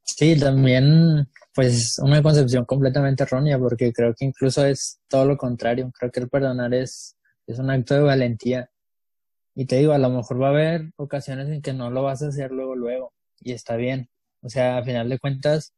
[0.03, 5.91] Sí, también pues una concepción completamente errónea porque creo que incluso es todo lo contrario.
[5.99, 8.71] Creo que el perdonar es es un acto de valentía.
[9.55, 12.23] Y te digo, a lo mejor va a haber ocasiones en que no lo vas
[12.23, 14.09] a hacer luego, luego, y está bien.
[14.43, 15.75] O sea, a final de cuentas,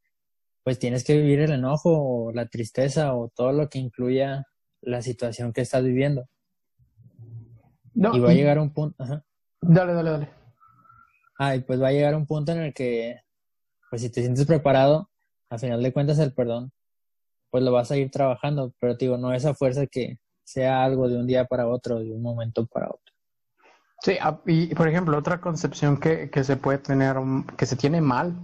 [0.62, 4.46] pues tienes que vivir el enojo o la tristeza o todo lo que incluya
[4.82, 6.28] la situación que estás viviendo.
[7.94, 9.04] y va a llegar un punto.
[9.60, 10.28] Dale, dale, dale.
[11.38, 13.20] Ah, y pues va a llegar un punto en el que,
[13.88, 15.10] pues si te sientes preparado,
[15.48, 16.72] a final de cuentas el perdón,
[17.50, 20.18] pues lo vas a ir trabajando, pero te digo, no esa fuerza que,
[20.50, 23.09] sea algo de un día para otro, de un momento para otro.
[24.02, 27.16] Sí, ah, y por ejemplo, otra concepción que, que se puede tener,
[27.56, 28.34] que se tiene mal,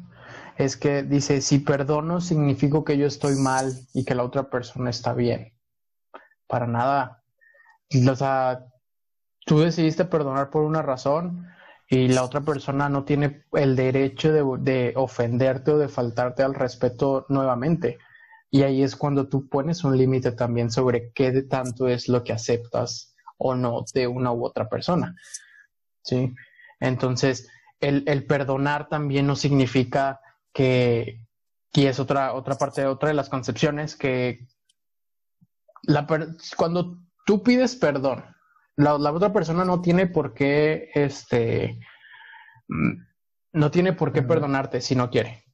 [0.56, 4.90] es que dice, si perdono significa que yo estoy mal y que la otra persona
[4.90, 5.52] está bien.
[6.46, 7.22] Para nada.
[8.10, 8.66] O sea,
[9.44, 11.46] tú decidiste perdonar por una razón
[11.88, 16.54] y la otra persona no tiene el derecho de, de ofenderte o de faltarte al
[16.54, 17.98] respeto nuevamente.
[18.50, 22.24] Y ahí es cuando tú pones un límite también sobre qué de tanto es lo
[22.24, 25.14] que aceptas o no de una u otra persona.
[26.06, 26.34] ¿Sí?
[26.78, 27.48] Entonces,
[27.80, 30.20] el, el perdonar también no significa
[30.52, 31.20] que,
[31.72, 34.46] y es otra, otra parte, otra de las concepciones, que
[35.82, 36.06] la
[36.56, 38.24] cuando tú pides perdón,
[38.76, 41.80] la, la, otra persona no tiene por qué, este,
[42.68, 42.92] mm,
[43.54, 45.46] no tiene por qué perdonarte si no quiere.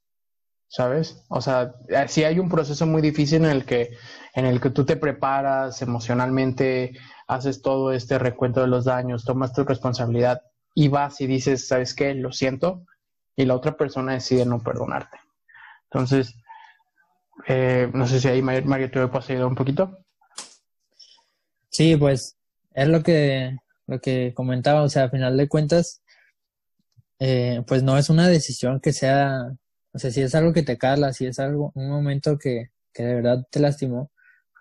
[0.72, 1.22] ¿sabes?
[1.28, 3.90] O sea, eh, sí hay un proceso muy difícil en el que,
[4.34, 6.98] en el que tú te preparas emocionalmente,
[7.34, 10.42] haces todo este recuento de los daños, tomas tu responsabilidad
[10.74, 12.14] y vas y dices, ¿sabes qué?
[12.14, 12.84] Lo siento,
[13.36, 15.18] y la otra persona decide no perdonarte.
[15.84, 16.34] Entonces,
[17.46, 19.98] eh, no sé si ahí Mario te puedo ayudar un poquito.
[21.68, 22.36] Sí, pues
[22.74, 26.02] es lo que, lo que comentaba, o sea, a final de cuentas,
[27.18, 29.52] eh, pues no es una decisión que sea
[29.94, 33.02] o sea, si es algo que te cala, si es algo, un momento que, que
[33.02, 34.10] de verdad te lastimó,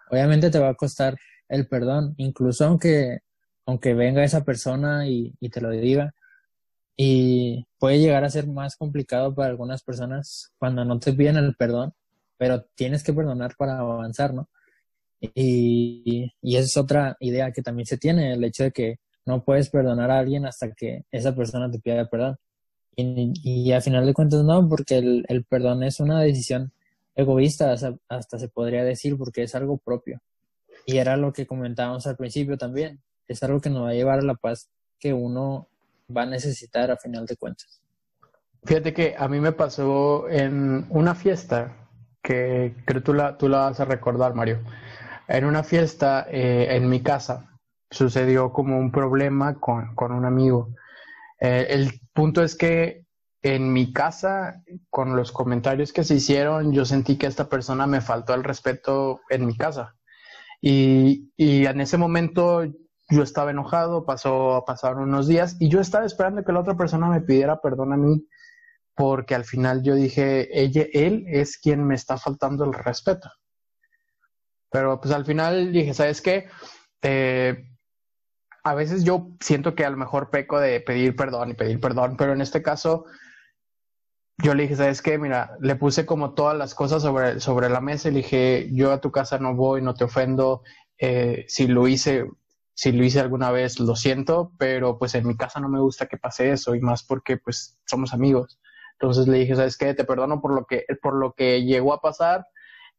[0.09, 1.17] obviamente te va a costar
[1.51, 3.19] el perdón, incluso aunque,
[3.65, 6.15] aunque venga esa persona y, te lo diga.
[6.97, 11.55] Y puede llegar a ser más complicado para algunas personas cuando no te piden el
[11.55, 11.93] perdón,
[12.37, 14.49] pero tienes que perdonar para avanzar, ¿no?
[15.21, 19.43] Y, y esa es otra idea que también se tiene, el hecho de que no
[19.43, 22.37] puedes perdonar a alguien hasta que esa persona te pida perdón.
[22.95, 26.71] Y, y a final de cuentas no, porque el, el perdón es una decisión
[27.15, 27.75] egoísta,
[28.09, 30.21] hasta se podría decir, porque es algo propio.
[30.85, 33.01] Y era lo que comentábamos al principio también.
[33.27, 35.67] Es algo que nos va a llevar a la paz que uno
[36.15, 37.81] va a necesitar a final de cuentas.
[38.63, 41.75] Fíjate que a mí me pasó en una fiesta
[42.21, 44.59] que creo tú la, tú la vas a recordar, Mario.
[45.27, 47.49] En una fiesta eh, en mi casa
[47.89, 50.75] sucedió como un problema con, con un amigo.
[51.39, 53.05] Eh, el punto es que
[53.41, 58.01] en mi casa, con los comentarios que se hicieron, yo sentí que esta persona me
[58.01, 59.95] faltó el respeto en mi casa.
[60.61, 62.63] Y, y en ese momento
[63.09, 67.07] yo estaba enojado, pasó, pasaron unos días y yo estaba esperando que la otra persona
[67.07, 68.25] me pidiera perdón a mí
[68.95, 73.31] porque al final yo dije, ella, él es quien me está faltando el respeto.
[74.69, 76.47] Pero pues al final dije, ¿sabes qué?
[77.01, 77.67] Eh,
[78.63, 82.15] a veces yo siento que a lo mejor peco de pedir perdón y pedir perdón,
[82.15, 83.05] pero en este caso
[84.37, 85.17] yo le dije, ¿sabes qué?
[85.17, 88.91] Mira, le puse como todas las cosas sobre, sobre la mesa y le dije, yo
[88.91, 90.63] a tu casa no voy, no te ofendo,
[90.97, 92.25] eh, si lo hice,
[92.73, 96.07] si lo hice alguna vez, lo siento, pero pues en mi casa no me gusta
[96.07, 98.59] que pase eso y más porque pues somos amigos.
[98.93, 99.93] Entonces le dije, ¿sabes qué?
[99.93, 102.45] Te perdono por lo que, por lo que llegó a pasar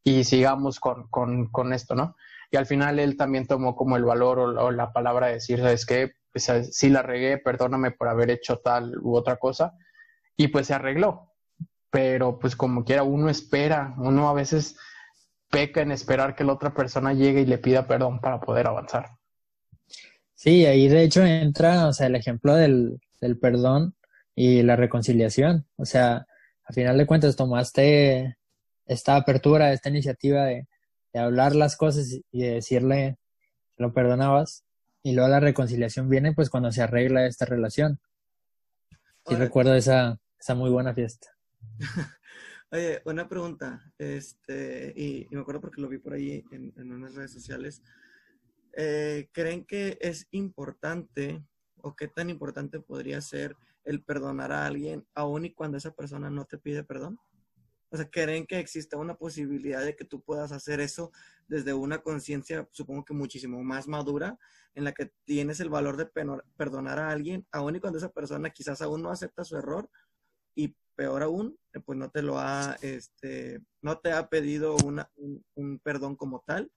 [0.05, 2.16] y sigamos con, con, con esto, ¿no?
[2.53, 5.87] Y al final él también tomó como el valor o, la palabra de decir, ¿sabes
[5.87, 6.12] qué?
[6.33, 9.75] Pues sí la regué, perdóname por haber hecho tal u otra cosa.
[10.37, 11.33] Y pues se arregló
[11.92, 14.77] pero pues como quiera uno espera, uno a veces
[15.51, 19.11] peca en esperar que la otra persona llegue y le pida perdón para poder avanzar.
[20.35, 23.95] Sí, ahí de hecho entra, o sea, el ejemplo del, del perdón
[24.35, 25.66] y la reconciliación.
[25.77, 26.27] O sea,
[26.64, 28.38] a final de cuentas tomaste
[28.87, 30.66] esta apertura, esta iniciativa de,
[31.12, 33.18] de hablar las cosas y de decirle
[33.77, 34.64] lo perdonabas.
[35.03, 38.01] Y luego la reconciliación viene pues cuando se arregla esta relación.
[39.27, 41.29] Sí recuerdo esa, esa muy buena fiesta.
[42.71, 47.33] Oye, una pregunta, este, y, me acuerdo porque lo vi por ahí en, unas redes
[47.33, 47.83] sociales.
[48.75, 51.45] Eh, ¿Creen que es importante
[51.83, 56.31] o qué tan importante podría ser el perdonar a alguien aun y cuando esa persona
[56.31, 57.19] no te pide perdón?
[57.93, 61.13] O sea, ¿creen que existe una posibilidad de que tú puedas hacer eso
[61.47, 64.39] desde una conciencia, supongo que muchísimo más madura,
[64.75, 66.07] en la que tienes el valor de
[66.57, 69.91] perdonar a alguien, aun y cuando esa persona quizás aún no acepta su error
[70.55, 75.79] y peor aún, eh, pues no te lo ha, este, no te ha pedido un,
[75.81, 76.73] perdón como tal.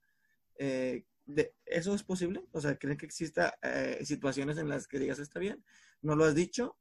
[0.59, 2.45] Eh, de, ¿Eso es posible?
[2.51, 5.63] O sea, ¿creen que exista eh, situaciones en las que digas está bien?
[6.01, 6.77] No lo has dicho,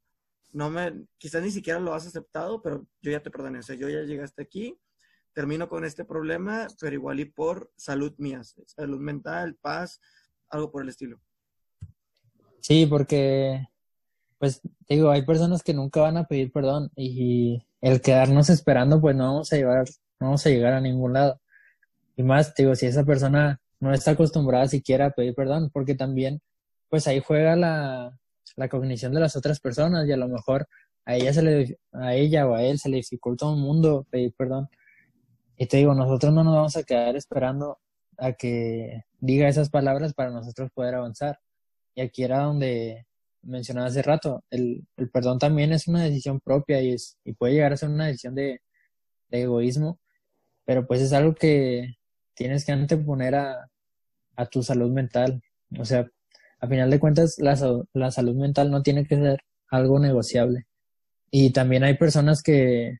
[0.54, 3.58] no me, quizás ni siquiera lo has aceptado, pero yo ya te perdoné.
[3.58, 4.78] O sea, yo ya llegaste aquí,
[5.32, 10.00] termino con este problema, pero igual y por salud mía, salud mental, paz,
[10.48, 11.20] algo por el estilo.
[12.60, 13.66] Sí, porque
[14.38, 19.16] pues digo, hay personas que nunca van a pedir perdón y el quedarnos esperando, pues
[19.16, 19.84] no vamos a llevar,
[20.20, 21.40] no vamos a llegar a ningún lado.
[22.16, 26.40] Y más, digo, si esa persona no está acostumbrada siquiera a pedir perdón, porque también,
[26.88, 28.18] pues ahí juega la,
[28.56, 30.68] la cognición de las otras personas y a lo mejor
[31.04, 34.34] a ella se le, a ella o a él se le dificulta un mundo pedir
[34.36, 34.68] perdón.
[35.56, 37.78] Y te digo, nosotros no nos vamos a quedar esperando
[38.18, 41.38] a que diga esas palabras para nosotros poder avanzar.
[41.94, 43.06] Y aquí era donde
[43.42, 47.54] mencionaba hace rato, el, el, perdón también es una decisión propia y, es, y puede
[47.54, 48.60] llegar a ser una decisión de,
[49.30, 49.98] egoísmo,
[50.64, 51.96] pero pues es algo que
[52.34, 53.68] tienes que anteponer a,
[54.36, 55.42] a tu salud mental.
[55.78, 56.08] O sea,
[56.64, 57.57] a final de cuentas, la,
[57.92, 60.66] la salud mental no tiene que ser algo negociable.
[61.31, 62.98] Y también hay personas que,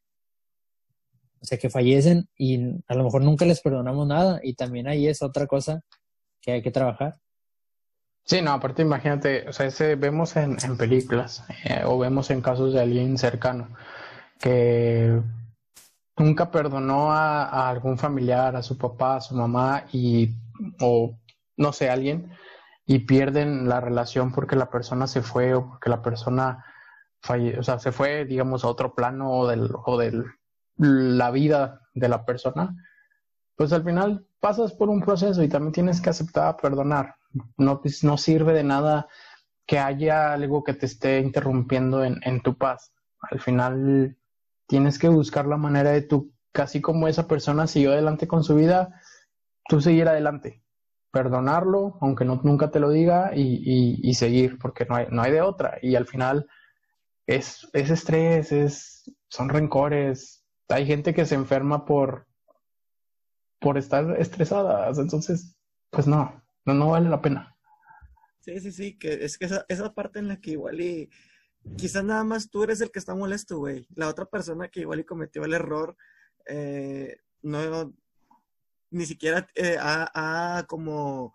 [1.41, 5.07] o sea, que fallecen y a lo mejor nunca les perdonamos nada y también ahí
[5.07, 5.83] es otra cosa
[6.41, 7.17] que hay que trabajar.
[8.25, 12.73] Sí, no, aparte imagínate, o sea, ese, vemos en, películas eh, o vemos en casos
[12.73, 13.69] de alguien cercano
[14.41, 15.21] que
[16.17, 20.31] nunca perdonó a, algún familiar, a su papá, a su mamá y,
[20.81, 21.15] o
[21.57, 22.31] no sé, alguien,
[22.87, 26.65] y pierden la relación porque la persona se fue o porque la persona
[27.21, 30.25] falle, o sea, se fue, digamos, a otro plano o del, o del,
[30.77, 32.75] la vida de la persona,
[33.57, 37.15] pues al final pasas por un proceso y también tienes que aceptar perdonar
[37.57, 39.09] no, pues, no sirve de nada
[39.67, 42.93] que haya algo que te esté interrumpiendo en, en tu paz.
[43.21, 44.17] Al final
[44.67, 48.55] tienes que buscar la manera de tú, casi como esa persona siguió adelante con su
[48.55, 49.01] vida,
[49.69, 50.63] tú seguir adelante,
[51.15, 55.31] perdonarlo, aunque no, nunca te lo diga, y, y, seguir, porque no hay, no hay
[55.31, 55.79] de otra.
[55.81, 56.47] Y al final
[57.27, 60.45] es, es estrés, es, son rencores.
[60.69, 62.27] Hay gente que se enferma por,
[63.61, 64.99] por estar estresadas.
[64.99, 65.57] Entonces,
[65.91, 67.57] pues no, no, no vale la pena.
[68.41, 71.09] Sí, sí, sí, que es que esa, esa parte en la que igual y
[71.79, 73.87] quizás nada más tú eres el que está molesto, güey.
[73.95, 75.97] La otra persona que igual y cometió el error,
[76.47, 77.95] eh, no,
[78.95, 81.35] ni siquiera eh, ha, como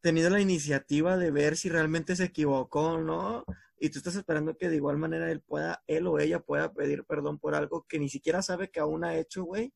[0.00, 3.44] tenido la iniciativa de ver si realmente se equivocó o no.
[3.78, 7.04] Y tú estás esperando que de igual manera él pueda, él o ella pueda pedir
[7.04, 9.72] perdón por algo que ni siquiera sabe que aún ha hecho, güey.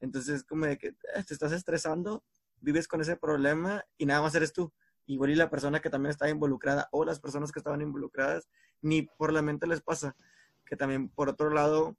[0.00, 2.22] Entonces, como de que eh, te estás estresando,
[2.60, 4.72] vives con ese problema y nada más eres tú.
[5.06, 8.48] Igual y la persona que también está involucrada o las personas que estaban involucradas,
[8.82, 10.16] ni por la mente les pasa.
[10.66, 11.96] Que también, por otro lado,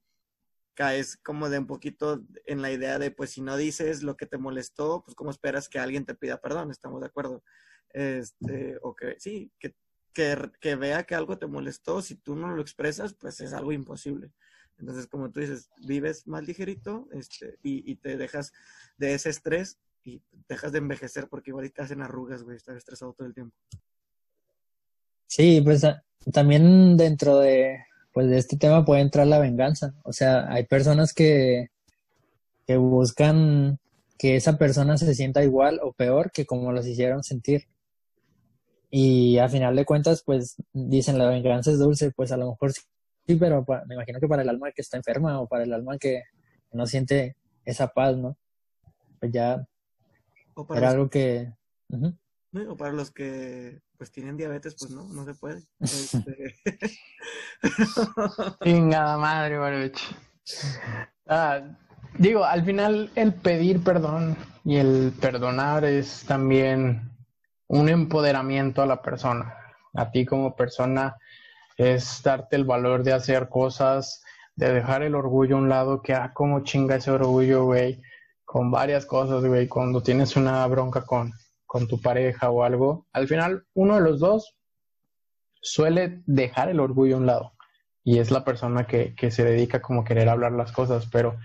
[0.74, 4.26] caes como de un poquito en la idea de, pues si no dices lo que
[4.26, 7.43] te molestó, pues cómo esperas que alguien te pida perdón, estamos de acuerdo.
[7.93, 9.76] Este, o que sí, que,
[10.13, 14.32] que, vea que algo te molestó, si tú no lo expresas, pues es algo imposible.
[14.78, 18.51] Entonces, como tú dices, vives más ligerito este, y, y te dejas
[18.97, 23.13] de ese estrés y dejas de envejecer porque igual te hacen arrugas, güey, estar estresado
[23.13, 23.55] todo el tiempo.
[25.28, 25.84] Sí, pues
[26.34, 29.93] también dentro de, pues de este tema puede entrar la venganza.
[30.03, 31.70] O sea, hay personas que,
[32.68, 33.80] que buscan
[34.18, 37.68] que esa persona se sienta igual o peor que como los hicieron sentir.
[38.89, 42.74] Y a final de cuentas, pues dicen la venganza es dulce, pues a lo mejor
[42.74, 45.97] sí, pero me imagino que para el alma que está enferma o para el alma
[45.97, 46.24] que
[46.74, 47.36] no siente
[47.66, 48.38] esa paz, ¿no?
[49.20, 49.66] Pues ya
[50.76, 51.53] era algo que...
[52.68, 55.62] O para los que pues tienen diabetes, pues no, no se puede.
[55.80, 56.56] Este...
[58.64, 59.99] Chingada madre, Baruch.
[61.28, 61.62] Ah,
[62.18, 64.36] digo, al final el pedir perdón
[64.66, 67.12] y el perdonar es también
[67.68, 69.54] un empoderamiento a la persona.
[69.93, 71.16] A ti como persona
[71.78, 74.24] es darte el valor de hacer cosas,
[74.56, 78.02] de dejar el orgullo a un lado, que ah, como chinga ese orgullo, güey,
[78.45, 81.32] con varias cosas, güey, cuando tienes una bronca con
[81.72, 84.57] con tu pareja o algo, al final uno de los dos
[85.61, 87.53] suele dejar el orgullo a un lado
[88.03, 91.38] y es la persona que, se dedica como a querer hablar las cosas, pero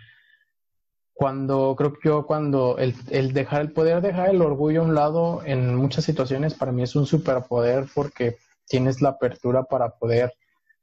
[1.12, 4.96] cuando creo que yo cuando el, el, dejar el poder dejar el orgullo a un
[4.96, 10.34] lado en muchas situaciones para mí es un superpoder porque tienes la apertura para poder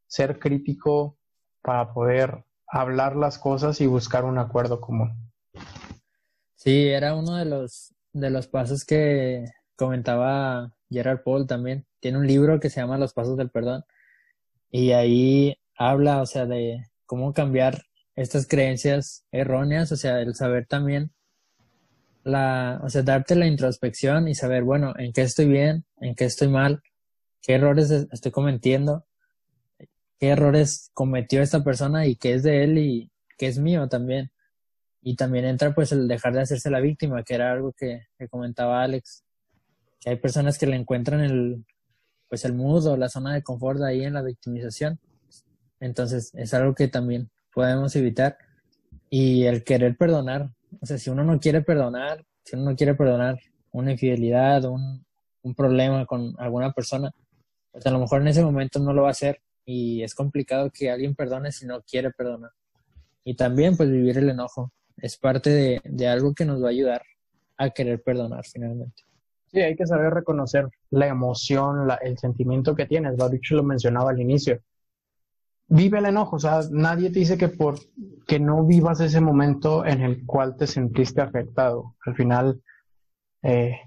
[0.07, 1.17] ser crítico,
[1.61, 5.11] para poder hablar las cosas y buscar un acuerdo común.
[6.55, 9.45] Sí, era uno de los de los pasos que
[9.75, 11.85] comentaba Gerard Paul también.
[11.99, 13.83] Tiene un libro que se llama Los Pasos del Perdón.
[14.71, 17.83] Y ahí habla, o sea, de cómo cambiar
[18.15, 21.11] estas creencias erróneas, o sea, el saber también
[22.23, 26.25] la, o sea, darte la introspección y saber, bueno, en qué estoy bien, en qué
[26.25, 26.81] estoy mal,
[27.41, 29.05] qué errores estoy cometiendo,
[30.19, 34.31] qué errores cometió esta persona y qué es de él y qué es mío también.
[35.03, 38.81] Y también entra pues el dejar de hacerse la víctima, que era algo que, comentaba
[38.81, 39.23] Alex,
[39.99, 41.65] que hay personas que le encuentran el,
[42.29, 44.99] pues el mudo, la zona de confort ahí en la victimización.
[45.81, 48.37] Entonces es algo que también podemos evitar.
[49.09, 50.49] Y el querer perdonar,
[50.81, 53.39] o sea, si uno no quiere perdonar, si uno no quiere perdonar
[53.71, 55.05] una infidelidad, un,
[55.41, 57.11] un problema con alguna persona,
[57.71, 60.69] pues a lo mejor en ese momento no lo va a hacer y es complicado
[60.71, 62.51] que alguien perdone si no quiere perdonar.
[63.23, 64.71] Y también pues vivir el enojo,
[65.03, 67.01] es parte de, algo que nos va a ayudar
[67.57, 69.03] a querer perdonar finalmente.
[69.51, 73.17] Sí, hay que saber reconocer la emoción, el sentimiento que tienes.
[73.17, 74.61] Baruch lo mencionaba al inicio.
[75.67, 77.75] Vive el enojo, o sea, nadie te dice que por
[78.25, 81.95] que no vivas ese momento en el cual te sentiste afectado.
[82.05, 82.61] Al final,
[83.41, 83.77] eh,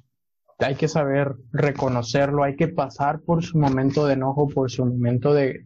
[0.59, 5.33] hay que saber reconocerlo, hay que pasar por su momento de enojo, por su momento
[5.33, 5.65] de,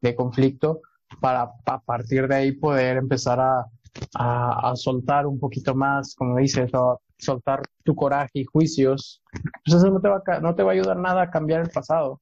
[0.00, 0.80] de conflicto,
[1.20, 3.66] para a partir de ahí poder empezar a,
[4.14, 9.22] a, soltar un poquito más, como dices, a soltar tu coraje y juicios,
[9.64, 11.70] pues eso no te va a, no te va a ayudar nada a cambiar el
[11.70, 12.20] pasado.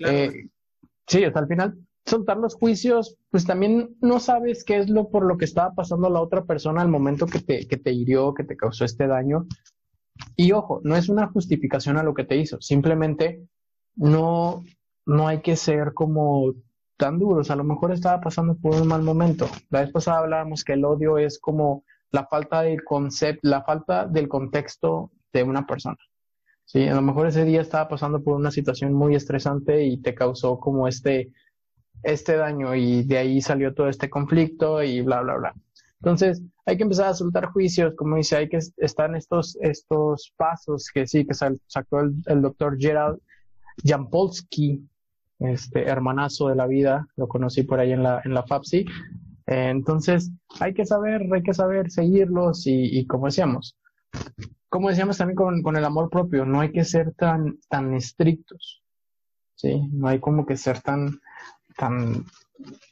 [0.00, 0.48] Eh,
[1.06, 5.26] sí, hasta al final soltar los juicios, pues también no sabes qué es lo por
[5.26, 8.44] lo que estaba pasando la otra persona al momento que te, que te hirió, que
[8.44, 9.46] te causó este daño.
[10.34, 13.46] Y ojo, no es una justificación a lo que te hizo, simplemente
[13.94, 14.64] no,
[15.06, 16.54] no hay que ser como
[16.98, 17.50] tan duros.
[17.50, 19.48] A lo mejor estaba pasando por un mal momento.
[19.70, 24.06] La vez pasada hablábamos que el odio es como la falta del concepto, la falta
[24.06, 25.96] del contexto de una persona.
[26.64, 30.14] Sí, a lo mejor ese día estaba pasando por una situación muy estresante y te
[30.14, 31.32] causó como este,
[32.02, 35.54] este daño y de ahí salió todo este conflicto y bla, bla, bla.
[36.00, 40.32] Entonces, hay que empezar a soltar juicios, como dice, hay que estar en estos, estos
[40.36, 43.18] pasos que sí, que sacó el, el doctor Gerald
[43.82, 44.86] Jampolsky,
[45.38, 48.86] este hermanazo de la vida, lo conocí por ahí en la, en la FAPSI.
[49.46, 50.30] entonces,
[50.60, 53.76] hay que saber, hay que saber seguirlos y, como decíamos,
[54.68, 58.82] como decíamos también con, con, el amor propio, no hay que ser tan, tan estrictos,
[59.54, 59.88] ¿sí?
[59.92, 61.20] No hay como que ser tan,
[61.76, 62.26] tan,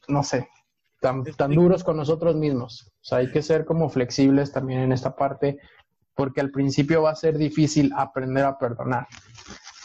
[0.08, 0.48] no sé,
[1.00, 2.90] tan, tan duros con nosotros mismos.
[3.02, 5.58] O sea, hay que ser como flexibles también en esta parte,
[6.14, 9.06] porque al principio va a ser difícil aprender a perdonar.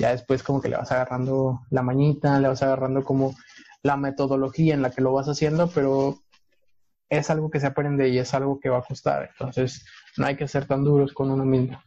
[0.02, 3.36] Ya después como que le vas agarrando la mañita, le vas agarrando como
[3.84, 6.18] la metodología en la que lo vas haciendo, pero
[7.08, 9.30] es algo que se aprende y es algo que va a costar.
[9.32, 9.86] Entonces,
[10.18, 11.80] no hay que ser tan duros con uno mismo.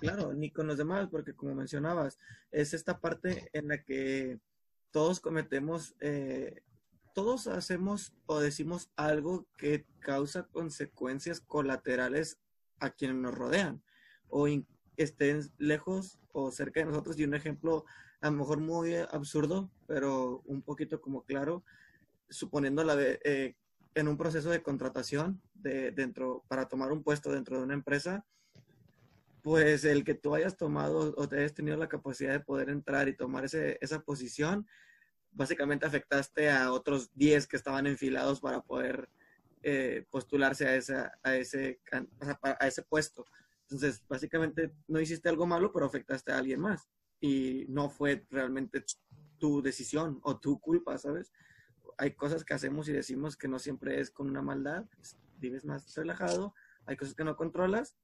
[0.00, 2.18] Claro, ni con los demás, porque como mencionabas,
[2.50, 4.38] es esta parte en la que
[4.90, 6.62] todos cometemos, eh,
[7.14, 12.38] todos hacemos o decimos algo que causa consecuencias colaterales
[12.78, 13.82] a quienes nos rodean
[14.30, 14.48] o
[15.02, 17.18] estén lejos o cerca de nosotros.
[17.18, 17.84] Y un ejemplo
[18.20, 21.64] a lo mejor muy absurdo, pero un poquito como claro,
[22.28, 23.56] suponiendo la de, eh,
[23.94, 28.24] en un proceso de contratación de, dentro, para tomar un puesto dentro de una empresa,
[29.42, 33.08] pues el que tú hayas tomado o te hayas tenido la capacidad de poder entrar
[33.08, 34.66] y tomar ese, esa posición,
[35.32, 39.08] básicamente afectaste a otros 10 que estaban enfilados para poder
[39.62, 41.80] eh, postularse a, esa, a, ese,
[42.42, 43.24] a ese puesto.
[43.70, 46.88] Entonces, básicamente no hiciste algo malo, pero afectaste a alguien más.
[47.20, 48.84] Y no fue realmente
[49.38, 51.32] tu decisión o tu culpa, ¿sabes?
[51.96, 54.86] Hay cosas que hacemos y decimos que no siempre es con una maldad,
[55.38, 56.54] vives más relajado,
[56.86, 57.96] hay cosas que no controlas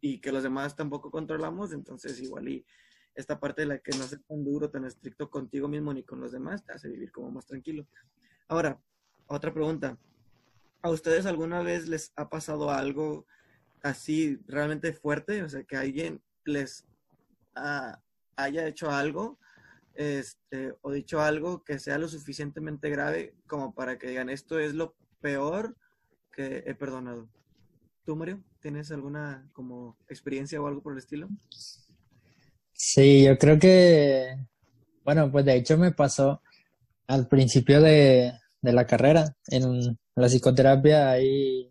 [0.00, 2.66] y que los demás tampoco controlamos, entonces igual y
[3.14, 6.20] esta parte de la que no ser tan duro, tan estricto contigo mismo ni con
[6.20, 7.86] los demás, te hace vivir como más tranquilo.
[8.48, 8.80] Ahora,
[9.26, 9.98] otra pregunta.
[10.82, 13.26] ¿A ustedes alguna vez les ha pasado algo
[13.82, 15.42] así realmente fuerte?
[15.42, 16.84] O sea, que alguien les
[18.36, 19.38] haya hecho algo
[19.94, 24.74] este, o dicho algo que sea lo suficientemente grave como para que digan esto es
[24.74, 25.76] lo peor
[26.32, 27.28] que he perdonado.
[28.04, 31.28] ¿Tú, Mario, tienes alguna como experiencia o algo por el estilo?
[32.72, 34.36] Sí, yo creo que,
[35.04, 36.40] bueno, pues de hecho me pasó
[37.06, 39.36] al principio de, la carrera.
[39.48, 41.70] En la psicoterapia hay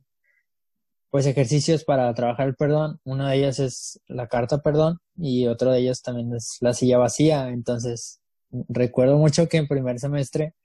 [1.10, 3.00] pues ejercicios para trabajar el perdón.
[3.04, 6.98] Uno de ellos es la carta perdón y otro de ellos también es la silla
[6.98, 7.50] vacía.
[7.50, 8.22] Entonces,
[8.68, 10.56] recuerdo mucho que en primer semestre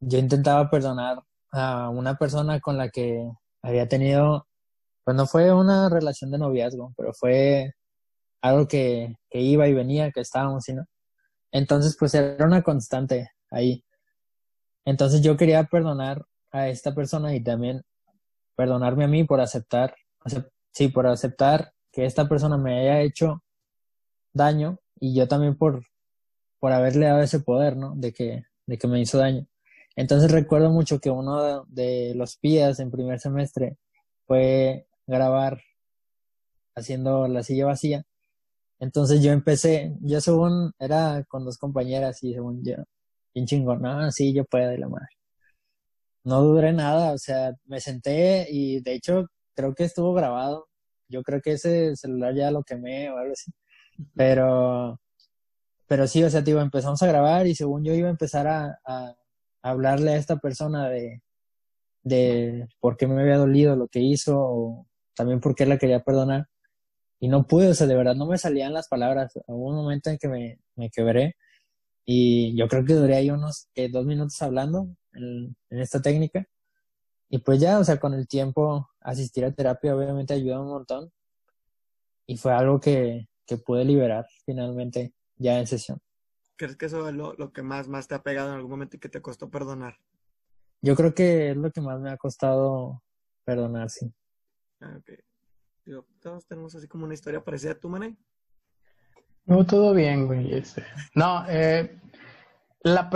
[0.00, 1.18] yo intentaba perdonar
[1.52, 3.30] a una persona con la que
[3.62, 4.46] había tenido,
[5.04, 7.72] pues no fue una relación de noviazgo, pero fue
[8.42, 10.84] algo que, que iba y venía, que estábamos, ¿no?
[11.52, 13.84] Entonces, pues era una constante ahí.
[14.84, 17.82] Entonces yo quería perdonar a esta persona y también
[18.56, 19.94] perdonarme a mí por aceptar,
[20.72, 23.42] sí, por aceptar que esta persona me haya hecho
[24.32, 25.86] daño y yo también por,
[26.58, 27.94] por haberle dado ese poder, ¿no?
[27.96, 29.46] De que, de que me hizo daño.
[29.96, 33.78] Entonces recuerdo mucho que uno de los pías en primer semestre
[34.26, 35.60] fue grabar
[36.74, 38.04] haciendo la silla vacía
[38.84, 42.74] entonces yo empecé, yo según era con dos compañeras y según yo,
[43.34, 45.13] bien chingón, no, sí, yo puedo de la madre.
[46.24, 50.68] No duré nada, o sea, me senté y de hecho creo que estuvo grabado.
[51.08, 53.52] Yo creo que ese celular ya lo quemé o algo así.
[54.16, 55.00] Pero,
[55.88, 58.78] pero sí, o sea, digo, empezamos a grabar y según yo iba a empezar a,
[58.86, 59.14] a
[59.62, 61.22] hablarle a esta persona de,
[62.02, 66.02] de por qué me había dolido lo que hizo o también por qué la quería
[66.04, 66.48] perdonar
[67.20, 69.32] y no pude, o sea, de verdad no me salían las palabras.
[69.46, 71.36] Hubo un momento en que me, me quebré
[72.04, 76.46] y yo creo que duré ahí unos dos minutos hablando en, esta técnica.
[77.28, 81.12] Y pues ya, o sea, con el tiempo asistir a terapia obviamente ayuda un montón
[82.26, 85.98] y fue algo que, que pude liberar finalmente ya en sesión.
[86.56, 88.96] ¿Crees que eso es lo, lo, que más, más te ha pegado en algún momento
[88.96, 89.96] y que te costó perdonar?
[90.80, 93.02] Yo creo que es lo que más me ha costado
[93.44, 94.12] perdonar, sí.
[94.80, 95.18] Ah, okay
[96.20, 98.16] todos tenemos así como una historia parecida a tu, Mané.
[99.46, 100.54] No, todo bien, güey.
[100.54, 100.82] Este.
[101.14, 102.00] No, eh,
[102.84, 103.08] la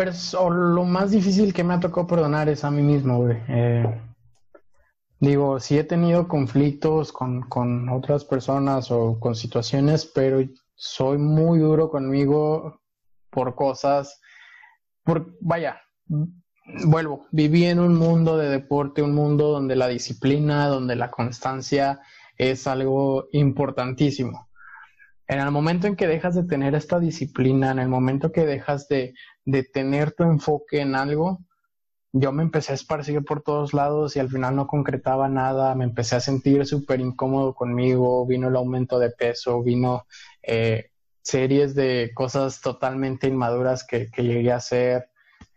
[0.50, 3.36] lo más difícil que me ha tocado perdonar es a mí mismo, güey.
[3.48, 4.00] Eh,
[5.20, 10.40] digo, sí he tenido conflictos con, con otras personas o con situaciones, pero
[10.74, 12.80] soy muy duro conmigo
[13.30, 14.20] por cosas,
[15.04, 15.82] por, vaya,
[16.86, 22.00] vuelvo, viví en un mundo de deporte, un mundo donde la disciplina, donde la constancia
[22.38, 24.48] es algo importantísimo.
[25.26, 28.88] En el momento en que dejas de tener esta disciplina, en el momento que dejas
[28.88, 29.14] de,
[29.48, 31.38] de tener tu enfoque en algo,
[32.12, 35.84] yo me empecé a esparcir por todos lados y al final no concretaba nada, me
[35.84, 40.06] empecé a sentir súper incómodo conmigo, vino el aumento de peso, vino
[40.42, 40.90] eh,
[41.22, 45.08] series de cosas totalmente inmaduras que, que llegué a hacer,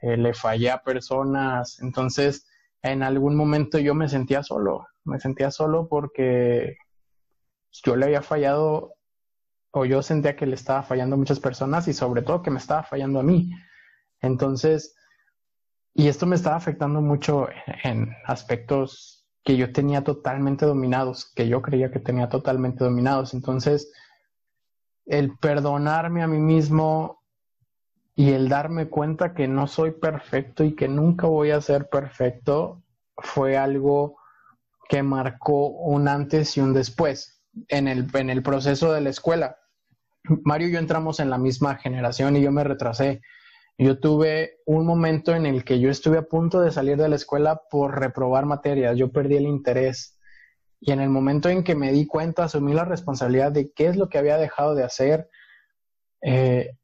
[0.01, 2.47] eh, le fallé a personas, entonces
[2.81, 6.77] en algún momento yo me sentía solo, me sentía solo porque
[7.83, 8.93] yo le había fallado
[9.71, 12.59] o yo sentía que le estaba fallando a muchas personas y sobre todo que me
[12.59, 13.51] estaba fallando a mí.
[14.21, 14.95] Entonces,
[15.93, 17.47] y esto me estaba afectando mucho
[17.83, 23.33] en aspectos que yo tenía totalmente dominados, que yo creía que tenía totalmente dominados.
[23.33, 23.91] Entonces,
[25.05, 27.23] el perdonarme a mí mismo
[28.15, 32.83] y el darme cuenta que no soy perfecto y que nunca voy a ser perfecto
[33.17, 34.17] fue algo
[34.87, 39.57] que marcó un antes y un después en el, en el proceso de la escuela.
[40.43, 43.21] Mario y yo entramos en la misma generación y yo me retrasé.
[43.77, 47.15] Yo tuve un momento en el que yo estuve a punto de salir de la
[47.15, 50.19] escuela por reprobar materias, yo perdí el interés.
[50.79, 53.97] Y en el momento en que me di cuenta, asumí la responsabilidad de qué es
[53.97, 55.29] lo que había dejado de hacer,
[56.21, 56.77] eh,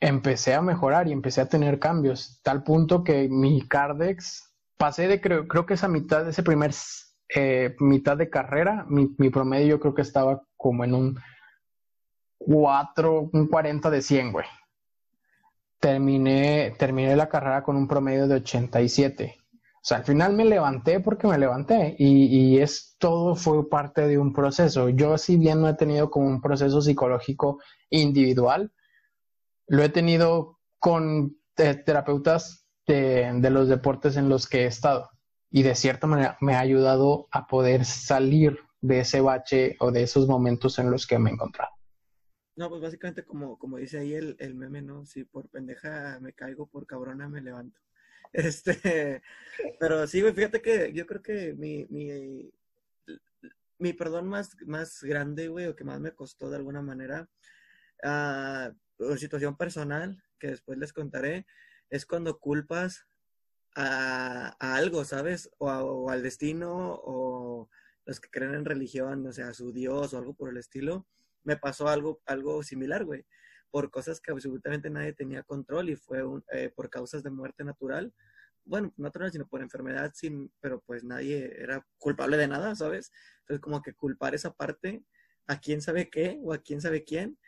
[0.00, 5.20] empecé a mejorar y empecé a tener cambios, tal punto que mi Cardex, pasé de
[5.20, 6.72] creo, creo que esa mitad, ese primer
[7.34, 11.18] eh, mitad de carrera, mi, mi promedio yo creo que estaba como en un
[12.38, 14.46] 4, un 40 de 100, güey
[15.84, 19.36] terminé, terminé la carrera con un promedio de 87.
[19.38, 24.16] O sea, al final me levanté porque me levanté y, es todo fue parte de
[24.16, 24.88] un proceso.
[24.88, 27.58] Yo, si bien no he tenido como un proceso psicológico
[27.90, 28.72] individual,
[29.66, 35.10] lo he tenido con eh, terapeutas de, de, los deportes en los que he estado
[35.50, 40.04] y de cierta manera me ha ayudado a poder salir de ese bache o de
[40.04, 41.72] esos momentos en los que me he encontrado.
[42.56, 45.04] No, pues básicamente como, como dice ahí el, el meme, ¿no?
[45.06, 47.80] Si por pendeja me caigo, por cabrona me levanto.
[48.32, 49.22] Este,
[49.78, 52.52] pero sí, güey, fíjate que yo creo que mi, mi,
[53.78, 57.28] mi perdón más, más grande, güey, o que más me costó de alguna manera,
[58.02, 61.46] uh, situación personal, que después les contaré,
[61.90, 63.06] es cuando culpas
[63.76, 65.50] a, a algo, ¿sabes?
[65.58, 67.68] O, o, al destino, o
[68.04, 71.06] los que creen en religión, o sea, a su Dios o algo por el estilo
[71.44, 73.24] me pasó algo, algo similar, güey,
[73.70, 76.22] por cosas que absolutamente nadie tenía control y fue
[76.52, 78.12] eh, por causas de muerte natural.
[78.64, 80.12] Bueno, no natural, sino por enfermedad,
[80.60, 83.12] pero pues nadie era culpable de nada, ¿sabes?
[83.40, 85.04] Entonces, como que culpar esa parte
[85.46, 87.38] a quién sabe qué o a quién sabe quién,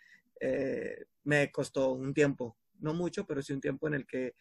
[0.41, 4.35] eh, me costó un tiempo, no mucho, pero sí un tiempo en el que,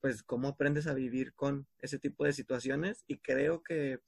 [0.00, 4.00] pues, cómo aprendes a vivir con ese tipo de situaciones y creo que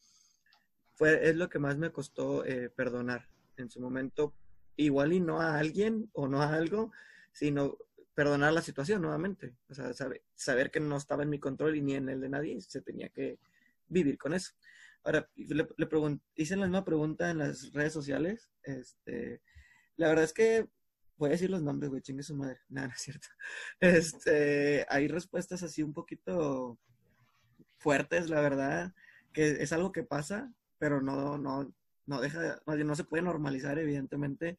[0.95, 3.29] fue, es lo que más me costó eh, perdonar.
[3.57, 4.35] En su momento
[4.79, 6.93] igual y no a alguien o no a algo,
[7.33, 7.77] sino
[8.15, 9.55] perdonar la situación nuevamente.
[9.69, 9.93] O sea,
[10.35, 13.09] saber, que no estaba en mi control y ni en el de nadie, se tenía
[13.11, 13.39] que
[13.89, 14.53] vivir con eso.
[15.05, 15.69] Ahora, le,
[16.37, 18.51] hice la misma pregunta en las redes sociales.
[18.63, 19.41] Este,
[19.97, 20.69] la verdad es que
[21.17, 22.61] voy a decir los nombres, güey, chingue su madre.
[22.69, 23.29] Nada, no es cierto.
[23.81, 26.79] Este, hay respuestas así un poquito
[27.79, 28.95] fuertes, la verdad,
[29.33, 31.73] que es algo que pasa, pero no, no,
[32.09, 34.57] no deja, no se puede normalizar, evidentemente,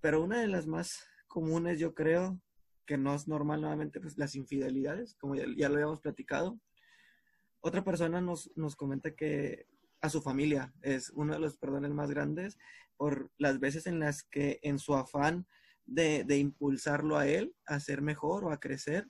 [0.00, 2.40] pero una de las más comunes, yo creo,
[2.86, 6.58] que no es normal nuevamente, pues las infidelidades, como ya, lo habíamos platicado.
[7.60, 9.66] Otra persona nos, nos comenta que
[10.00, 12.58] a su familia es uno de los perdones más grandes
[12.96, 15.46] por las veces en las que en su afán
[15.84, 19.06] de, de impulsarlo a él a ser mejor o a crecer,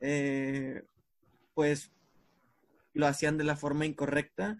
[0.00, 0.82] eh,
[1.54, 1.92] pues
[2.94, 4.58] lo hacían de la forma incorrecta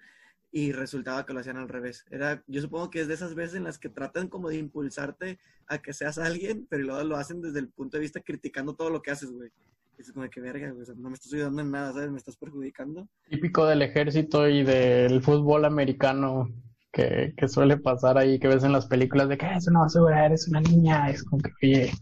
[0.52, 2.04] y resultaba que lo hacían al revés.
[2.10, 5.38] Era, yo supongo que es de esas veces en las que tratan como de impulsarte
[5.66, 8.90] a que seas alguien, pero luego lo hacen desde el punto de vista criticando todo
[8.90, 9.50] lo que haces, güey.
[9.96, 12.10] Es como que verga, güey, no me estás ayudando en nada, ¿sabes?
[12.10, 13.06] Me estás perjudicando.
[13.28, 16.48] Típico del ejército y del fútbol americano
[16.90, 19.84] que, que suele pasar ahí, que ves en las películas de que eso no va
[19.84, 21.10] a asegurar, eres una niña.
[21.10, 21.92] Es como que, oye,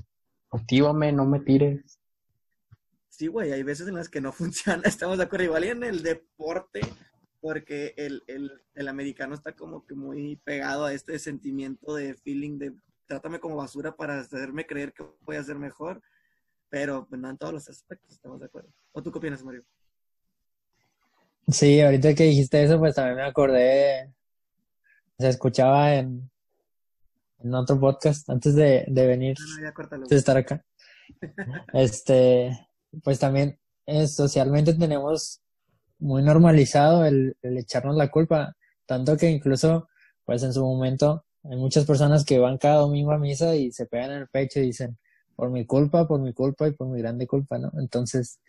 [0.53, 1.99] actívame, no me tires.
[3.09, 5.47] Sí, güey, hay veces en las que no funciona, estamos de acuerdo.
[5.47, 6.81] Igual y en el deporte
[7.41, 12.59] porque el, el, el, americano está como que muy pegado a este sentimiento de feeling
[12.59, 12.75] de
[13.07, 16.03] trátame como basura para hacerme creer que voy a ser mejor,
[16.69, 18.71] pero pues, no en todos los aspectos, estamos de acuerdo.
[18.93, 19.65] ¿O tú qué opinas, Mario?
[21.49, 24.13] Sí, ahorita que dijiste eso, pues también me acordé,
[25.19, 26.31] se escuchaba en,
[27.39, 29.37] en otro podcast antes de, de venir,
[30.09, 30.63] de estar acá.
[31.73, 32.69] este,
[33.03, 35.41] pues también eh, socialmente tenemos
[35.99, 38.55] muy normalizado el, echarnos la culpa,
[38.87, 39.89] tanto que incluso,
[40.25, 43.87] pues en su momento, hay muchas personas que van cada domingo a misa y se
[43.87, 44.99] pegan en el pecho y dicen,
[45.37, 47.71] por mi culpa, por mi culpa y por mi grande culpa, ¿no?
[47.79, 48.41] Entonces,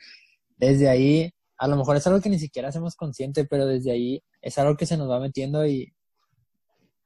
[0.58, 4.24] desde ahí, a lo mejor es algo que ni siquiera hacemos consciente, pero desde ahí
[4.42, 5.94] es algo que se nos va metiendo y,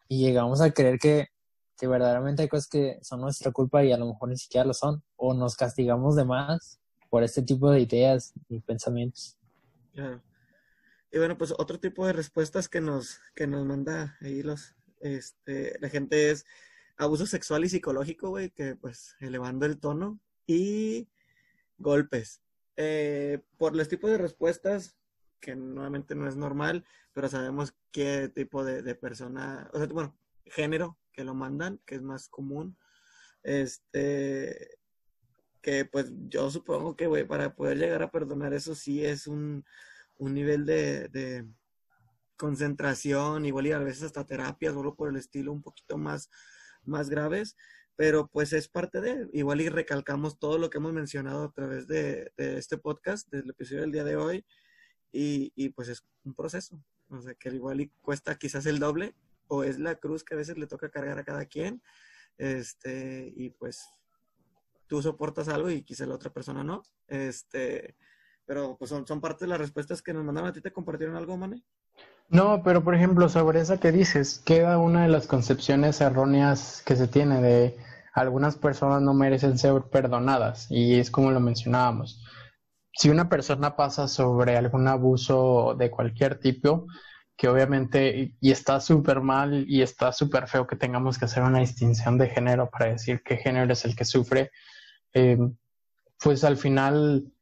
[0.08, 1.28] y llegamos a creer que,
[1.78, 4.74] que verdaderamente hay cosas que son nuestra culpa y a lo mejor ni siquiera lo
[4.74, 6.80] son, o nos castigamos de más
[7.10, 9.38] por este tipo de ideas y pensamientos.
[11.14, 15.78] Y bueno, pues otro tipo de respuestas que nos, que nos manda ahí los, Este,
[15.80, 16.44] la gente es
[16.98, 21.08] abuso sexual y psicológico, güey, que pues elevando el tono y
[21.78, 22.42] golpes.
[22.78, 24.98] Eh, por los tipos de respuestas,
[25.40, 26.84] que nuevamente no es normal,
[27.14, 32.02] pero sabemos qué tipo de, persona, o sea, bueno, género que lo mandan, que es
[32.02, 32.76] más común.
[33.44, 34.80] Este,
[35.62, 39.64] que pues yo supongo que, güey, para poder llegar a perdonar eso sí es un,
[40.30, 41.46] nivel de,
[42.38, 46.30] concentración, igual y a veces hasta terapias, solo por el estilo un poquito más,
[46.84, 47.56] más graves,
[47.96, 51.88] pero pues es parte de, igual y recalcamos todo lo que hemos mencionado a través
[51.88, 54.46] de, este podcast, del episodio del día de hoy,
[55.12, 59.16] y, pues es un proceso, o sea, que igual y cuesta quizás el doble,
[59.48, 61.82] o es la cruz que a veces le toca cargar a cada quien,
[62.38, 63.86] este, y pues
[64.88, 67.96] tú soportas algo y quizá la otra persona no, este,
[68.46, 71.16] pero pues son, son parte de las respuestas que nos mandaron a ti, ¿te compartieron
[71.16, 71.64] algo, Mane?
[72.30, 76.96] No, pero por ejemplo, sobre esa que dices, queda una de las concepciones erróneas que
[76.96, 77.78] se tiene de
[78.14, 82.24] algunas personas no merecen ser perdonadas y es como lo mencionábamos.
[82.96, 86.86] Si una persona pasa sobre algún abuso de cualquier tipo,
[87.36, 91.60] que obviamente y está súper mal y está súper feo que tengamos que hacer una
[91.60, 94.52] distinción de género para decir qué género es el que sufre,
[95.14, 95.40] eh,
[96.20, 97.33] pues al final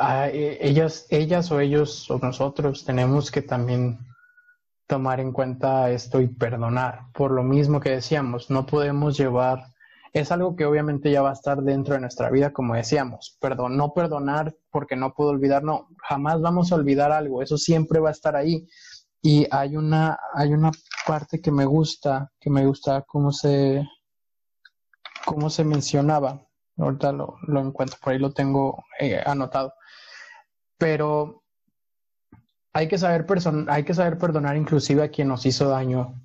[0.00, 3.98] e, ellas, ellas o ellos o nosotros tenemos que también
[4.86, 7.06] tomar en cuenta esto y perdonar.
[7.12, 9.66] Por lo mismo que decíamos, no podemos llevar,
[10.12, 13.76] es algo que obviamente ya va a estar dentro de nuestra vida, como decíamos, perdón,
[13.76, 18.10] no perdonar porque no puedo olvidar, no, jamás vamos a olvidar algo, eso siempre va
[18.10, 18.68] a estar ahí.
[19.22, 20.70] Y hay una, hay una
[21.06, 23.88] parte que me gusta, que me gusta cómo se,
[25.24, 26.42] cómo se mencionaba.
[26.76, 29.72] Ahorita lo, lo encuentro, por ahí lo tengo eh, anotado
[30.78, 31.44] pero
[32.72, 33.26] hay que saber
[33.68, 36.20] hay que saber perdonar inclusive a quien nos hizo daño.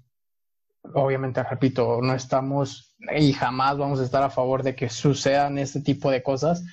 [0.94, 5.82] Obviamente, repito, no estamos y jamás vamos a estar a favor de que sucedan este
[5.82, 6.64] tipo de cosas,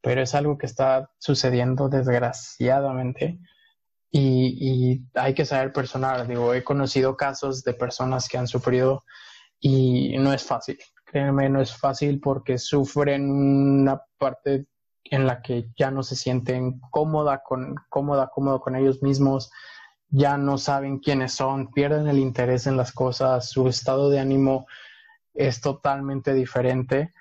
[0.00, 3.40] pero es algo que está sucediendo desgraciadamente
[4.12, 6.26] y, hay que saber perdonar.
[6.28, 9.04] Digo, he conocido casos de personas que han sufrido
[9.58, 10.78] y no es fácil.
[11.04, 14.66] Créeme, no es fácil porque sufren una parte
[15.04, 19.50] en la que ya no se sienten cómoda con, cómoda, cómodo con ellos mismos,
[20.08, 24.66] ya no saben quiénes son, pierden el interés en las cosas, su estado de ánimo
[25.34, 27.14] es totalmente diferente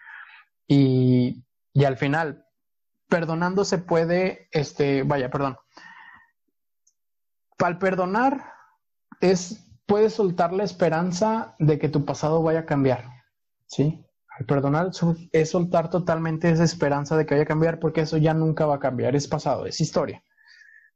[0.67, 2.45] y, y al final,
[3.07, 5.57] perdonando se puede, este, vaya, perdón,
[7.59, 8.53] al perdonar
[9.19, 13.05] es, puedes soltar la esperanza de que tu pasado vaya a cambiar,
[13.67, 14.05] ¿sí?
[14.47, 14.91] Perdonar
[15.31, 18.75] es soltar totalmente esa esperanza de que vaya a cambiar porque eso ya nunca va
[18.75, 20.23] a cambiar, es pasado, es historia.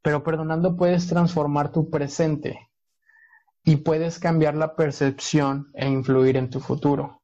[0.02, 2.70] Pero perdonando puedes transformar tu presente
[3.64, 7.22] y puedes cambiar la percepción e influir en tu futuro.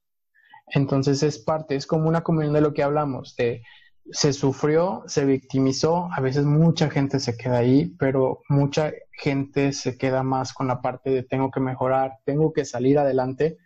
[0.67, 3.63] Entonces es parte, es como una comunión de lo que hablamos, de
[4.11, 9.97] se sufrió, se victimizó, a veces mucha gente se queda ahí, pero mucha gente se
[9.97, 13.59] queda más con la parte de tengo que mejorar, tengo que salir adelante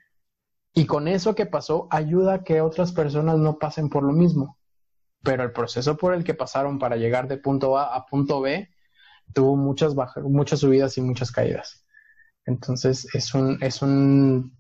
[0.79, 4.59] y con eso que pasó, ayuda a que otras personas no pasen por lo mismo.
[5.23, 8.69] Pero el proceso por el que pasaron para llegar de punto A a punto B
[9.33, 11.87] tuvo muchas bajas, muchas subidas y muchas caídas.
[12.45, 14.55] Entonces es un, es un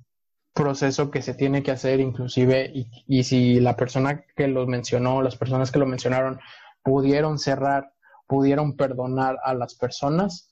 [0.54, 5.20] proceso que se tiene que hacer inclusive y, y si la persona que lo mencionó,
[5.20, 6.40] las personas que lo mencionaron
[6.82, 7.92] pudieron cerrar,
[8.26, 10.50] pudieron perdonar a las personas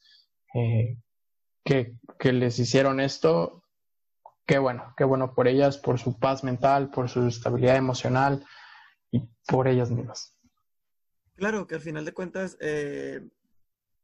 [0.54, 0.98] eh,
[1.64, 3.63] que, que les hicieron esto,
[4.46, 8.44] qué bueno, qué bueno por ellas, por su paz mental, por su estabilidad emocional
[9.10, 10.36] y por ellas mismas.
[11.36, 13.28] Claro, que al final de cuentas eh,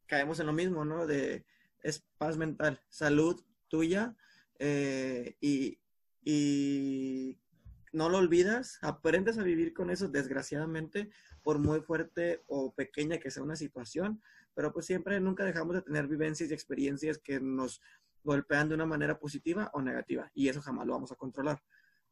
[0.06, 1.06] caemos en lo mismo, ¿no?
[1.06, 1.44] De
[1.82, 4.14] es paz mental, salud tuya
[4.58, 5.78] eh, y,
[6.22, 7.38] y
[7.92, 11.10] no lo olvidas, aprendes a vivir con eso, desgraciadamente,
[11.42, 14.20] por muy fuerte o pequeña que sea una situación,
[14.54, 17.80] pero pues siempre nunca dejamos de tener vivencias y experiencias que nos
[18.22, 21.62] golpean de una manera positiva o negativa y eso jamás lo vamos a controlar.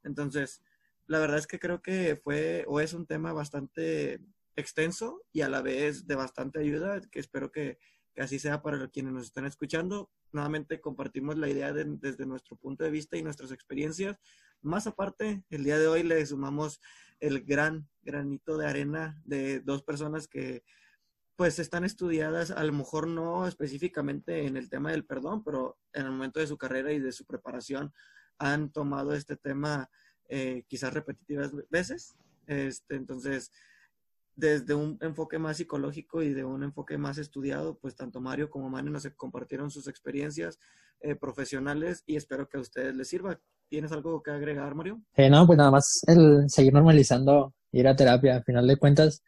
[0.02, 0.62] Entonces,
[1.06, 4.20] la verdad es que creo que fue o es un tema bastante
[4.56, 7.78] extenso y a la vez de bastante ayuda, que espero que,
[8.16, 10.10] así sea para quienes nos están escuchando.
[10.32, 14.16] Nuevamente compartimos la idea desde nuestro punto de vista y nuestras experiencias.
[14.60, 16.80] Más aparte, el día de hoy le sumamos
[17.20, 20.64] el gran granito de arena de dos personas que
[21.38, 26.06] pues están estudiadas, a lo mejor no específicamente en el tema del perdón, pero en
[26.06, 27.94] el momento de su carrera y de su preparación
[28.38, 29.88] han tomado este tema
[30.28, 32.16] eh, quizás repetitivas veces.
[32.48, 33.52] Este, entonces,
[34.34, 38.68] desde un enfoque más psicológico y de un enfoque más estudiado, pues tanto Mario como
[38.68, 40.58] Mane nos compartieron sus experiencias,
[41.02, 43.38] eh, profesionales y espero que a ustedes les sirva.
[43.68, 45.00] ¿Tienes algo que agregar, Mario?
[45.14, 48.34] Eh, no, pues nada más el seguir normalizando ir a terapia.
[48.34, 49.22] Al final de cuentas,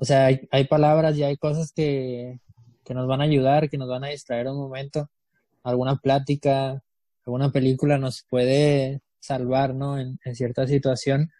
[0.00, 2.40] o sea, hay, hay palabras y hay cosas que,
[2.84, 5.10] que nos van a ayudar, que nos van a distraer un momento.
[5.62, 6.82] Alguna plática,
[7.26, 9.98] alguna película nos puede salvar, ¿no?
[9.98, 11.30] En, en cierta situación.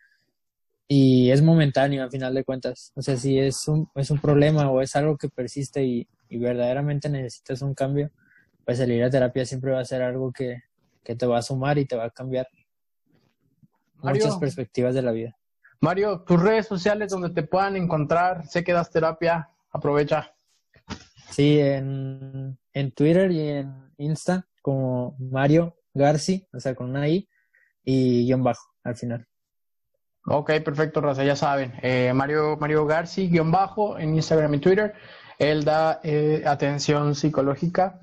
[0.87, 2.93] Y es momentáneo, al final de cuentas.
[2.97, 6.37] O sea, si es un, es un problema o es algo que persiste y, y
[6.37, 8.11] verdaderamente necesitas un cambio,
[8.67, 10.65] pues el ir a terapia siempre va a ser algo que,
[11.03, 12.47] que te va a sumar y te va a cambiar
[14.03, 14.25] Mario.
[14.25, 15.40] muchas perspectivas de la vida.
[15.81, 20.35] Mario, tus redes sociales donde te puedan encontrar, sé que das terapia, aprovecha.
[21.31, 27.29] Sí, en, en Twitter y en Insta como Mario Garci, o sea, con una I
[27.85, 29.27] y guion bajo al final.
[30.27, 31.73] Ok, perfecto, Raza, ya saben.
[31.83, 34.95] Eh, Mario, Mario Garci, guion bajo, en Instagram y Twitter.
[35.39, 38.01] Él da eh, atención psicológica.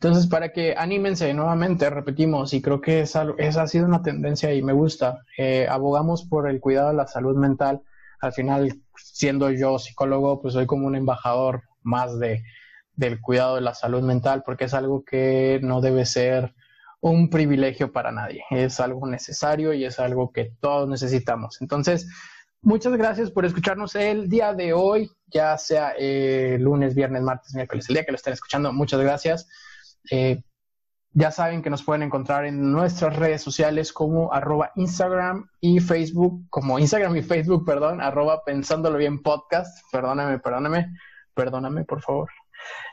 [0.00, 4.52] Entonces, para que anímense nuevamente, repetimos, y creo que esa, esa ha sido una tendencia
[4.52, 5.22] y me gusta.
[5.38, 7.82] Eh, abogamos por el cuidado de la salud mental.
[8.20, 12.42] Al final, siendo yo psicólogo, pues soy como un embajador más de,
[12.94, 16.54] del cuidado de la salud mental, porque es algo que no debe ser
[17.00, 18.42] un privilegio para nadie.
[18.50, 21.62] Es algo necesario y es algo que todos necesitamos.
[21.62, 22.06] Entonces,
[22.60, 27.88] muchas gracias por escucharnos el día de hoy, ya sea eh, lunes, viernes, martes, miércoles,
[27.88, 28.72] el día que lo estén escuchando.
[28.74, 29.48] Muchas gracias.
[30.10, 30.42] Eh,
[31.12, 36.44] ya saben que nos pueden encontrar en nuestras redes sociales como arroba Instagram y Facebook,
[36.50, 39.82] como Instagram y Facebook, perdón, arroba pensándolo bien podcast.
[39.90, 40.94] Perdóname, perdóname,
[41.32, 42.30] perdóname, por favor.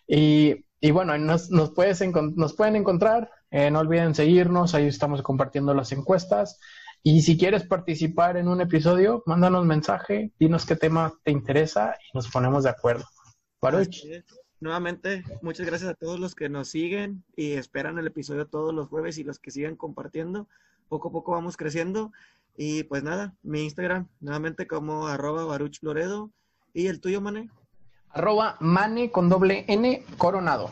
[0.07, 2.01] Y, y bueno, nos, nos, puedes
[2.35, 3.29] nos pueden encontrar.
[3.51, 6.59] Eh, no olviden seguirnos, ahí estamos compartiendo las encuestas.
[7.03, 12.15] Y si quieres participar en un episodio, mándanos mensaje, dinos qué tema te interesa y
[12.15, 13.03] nos ponemos de acuerdo.
[13.61, 14.01] Baruch.
[14.63, 18.87] Nuevamente, muchas gracias a todos los que nos siguen y esperan el episodio todos los
[18.87, 20.47] jueves y los que siguen compartiendo.
[20.87, 22.13] Poco a poco vamos creciendo.
[22.55, 26.31] Y pues nada, mi Instagram, nuevamente como arroba Baruch Loredo.
[26.73, 27.49] ¿Y el tuyo, Mane?
[28.07, 30.71] Arroba Mane con doble N coronado.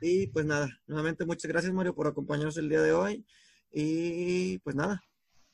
[0.00, 3.26] Y pues nada, nuevamente muchas gracias, Mario, por acompañarnos el día de hoy.
[3.72, 5.02] Y pues nada,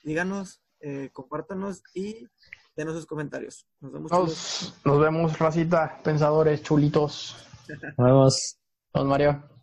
[0.04, 2.28] díganos, eh, compártanos y
[2.76, 3.66] denos sus comentarios.
[3.80, 4.12] Nos vemos.
[4.12, 7.36] Nos, nos vemos, racita, pensadores, chulitos.
[7.96, 8.56] Nos vemos.
[8.94, 9.55] Nos Mario.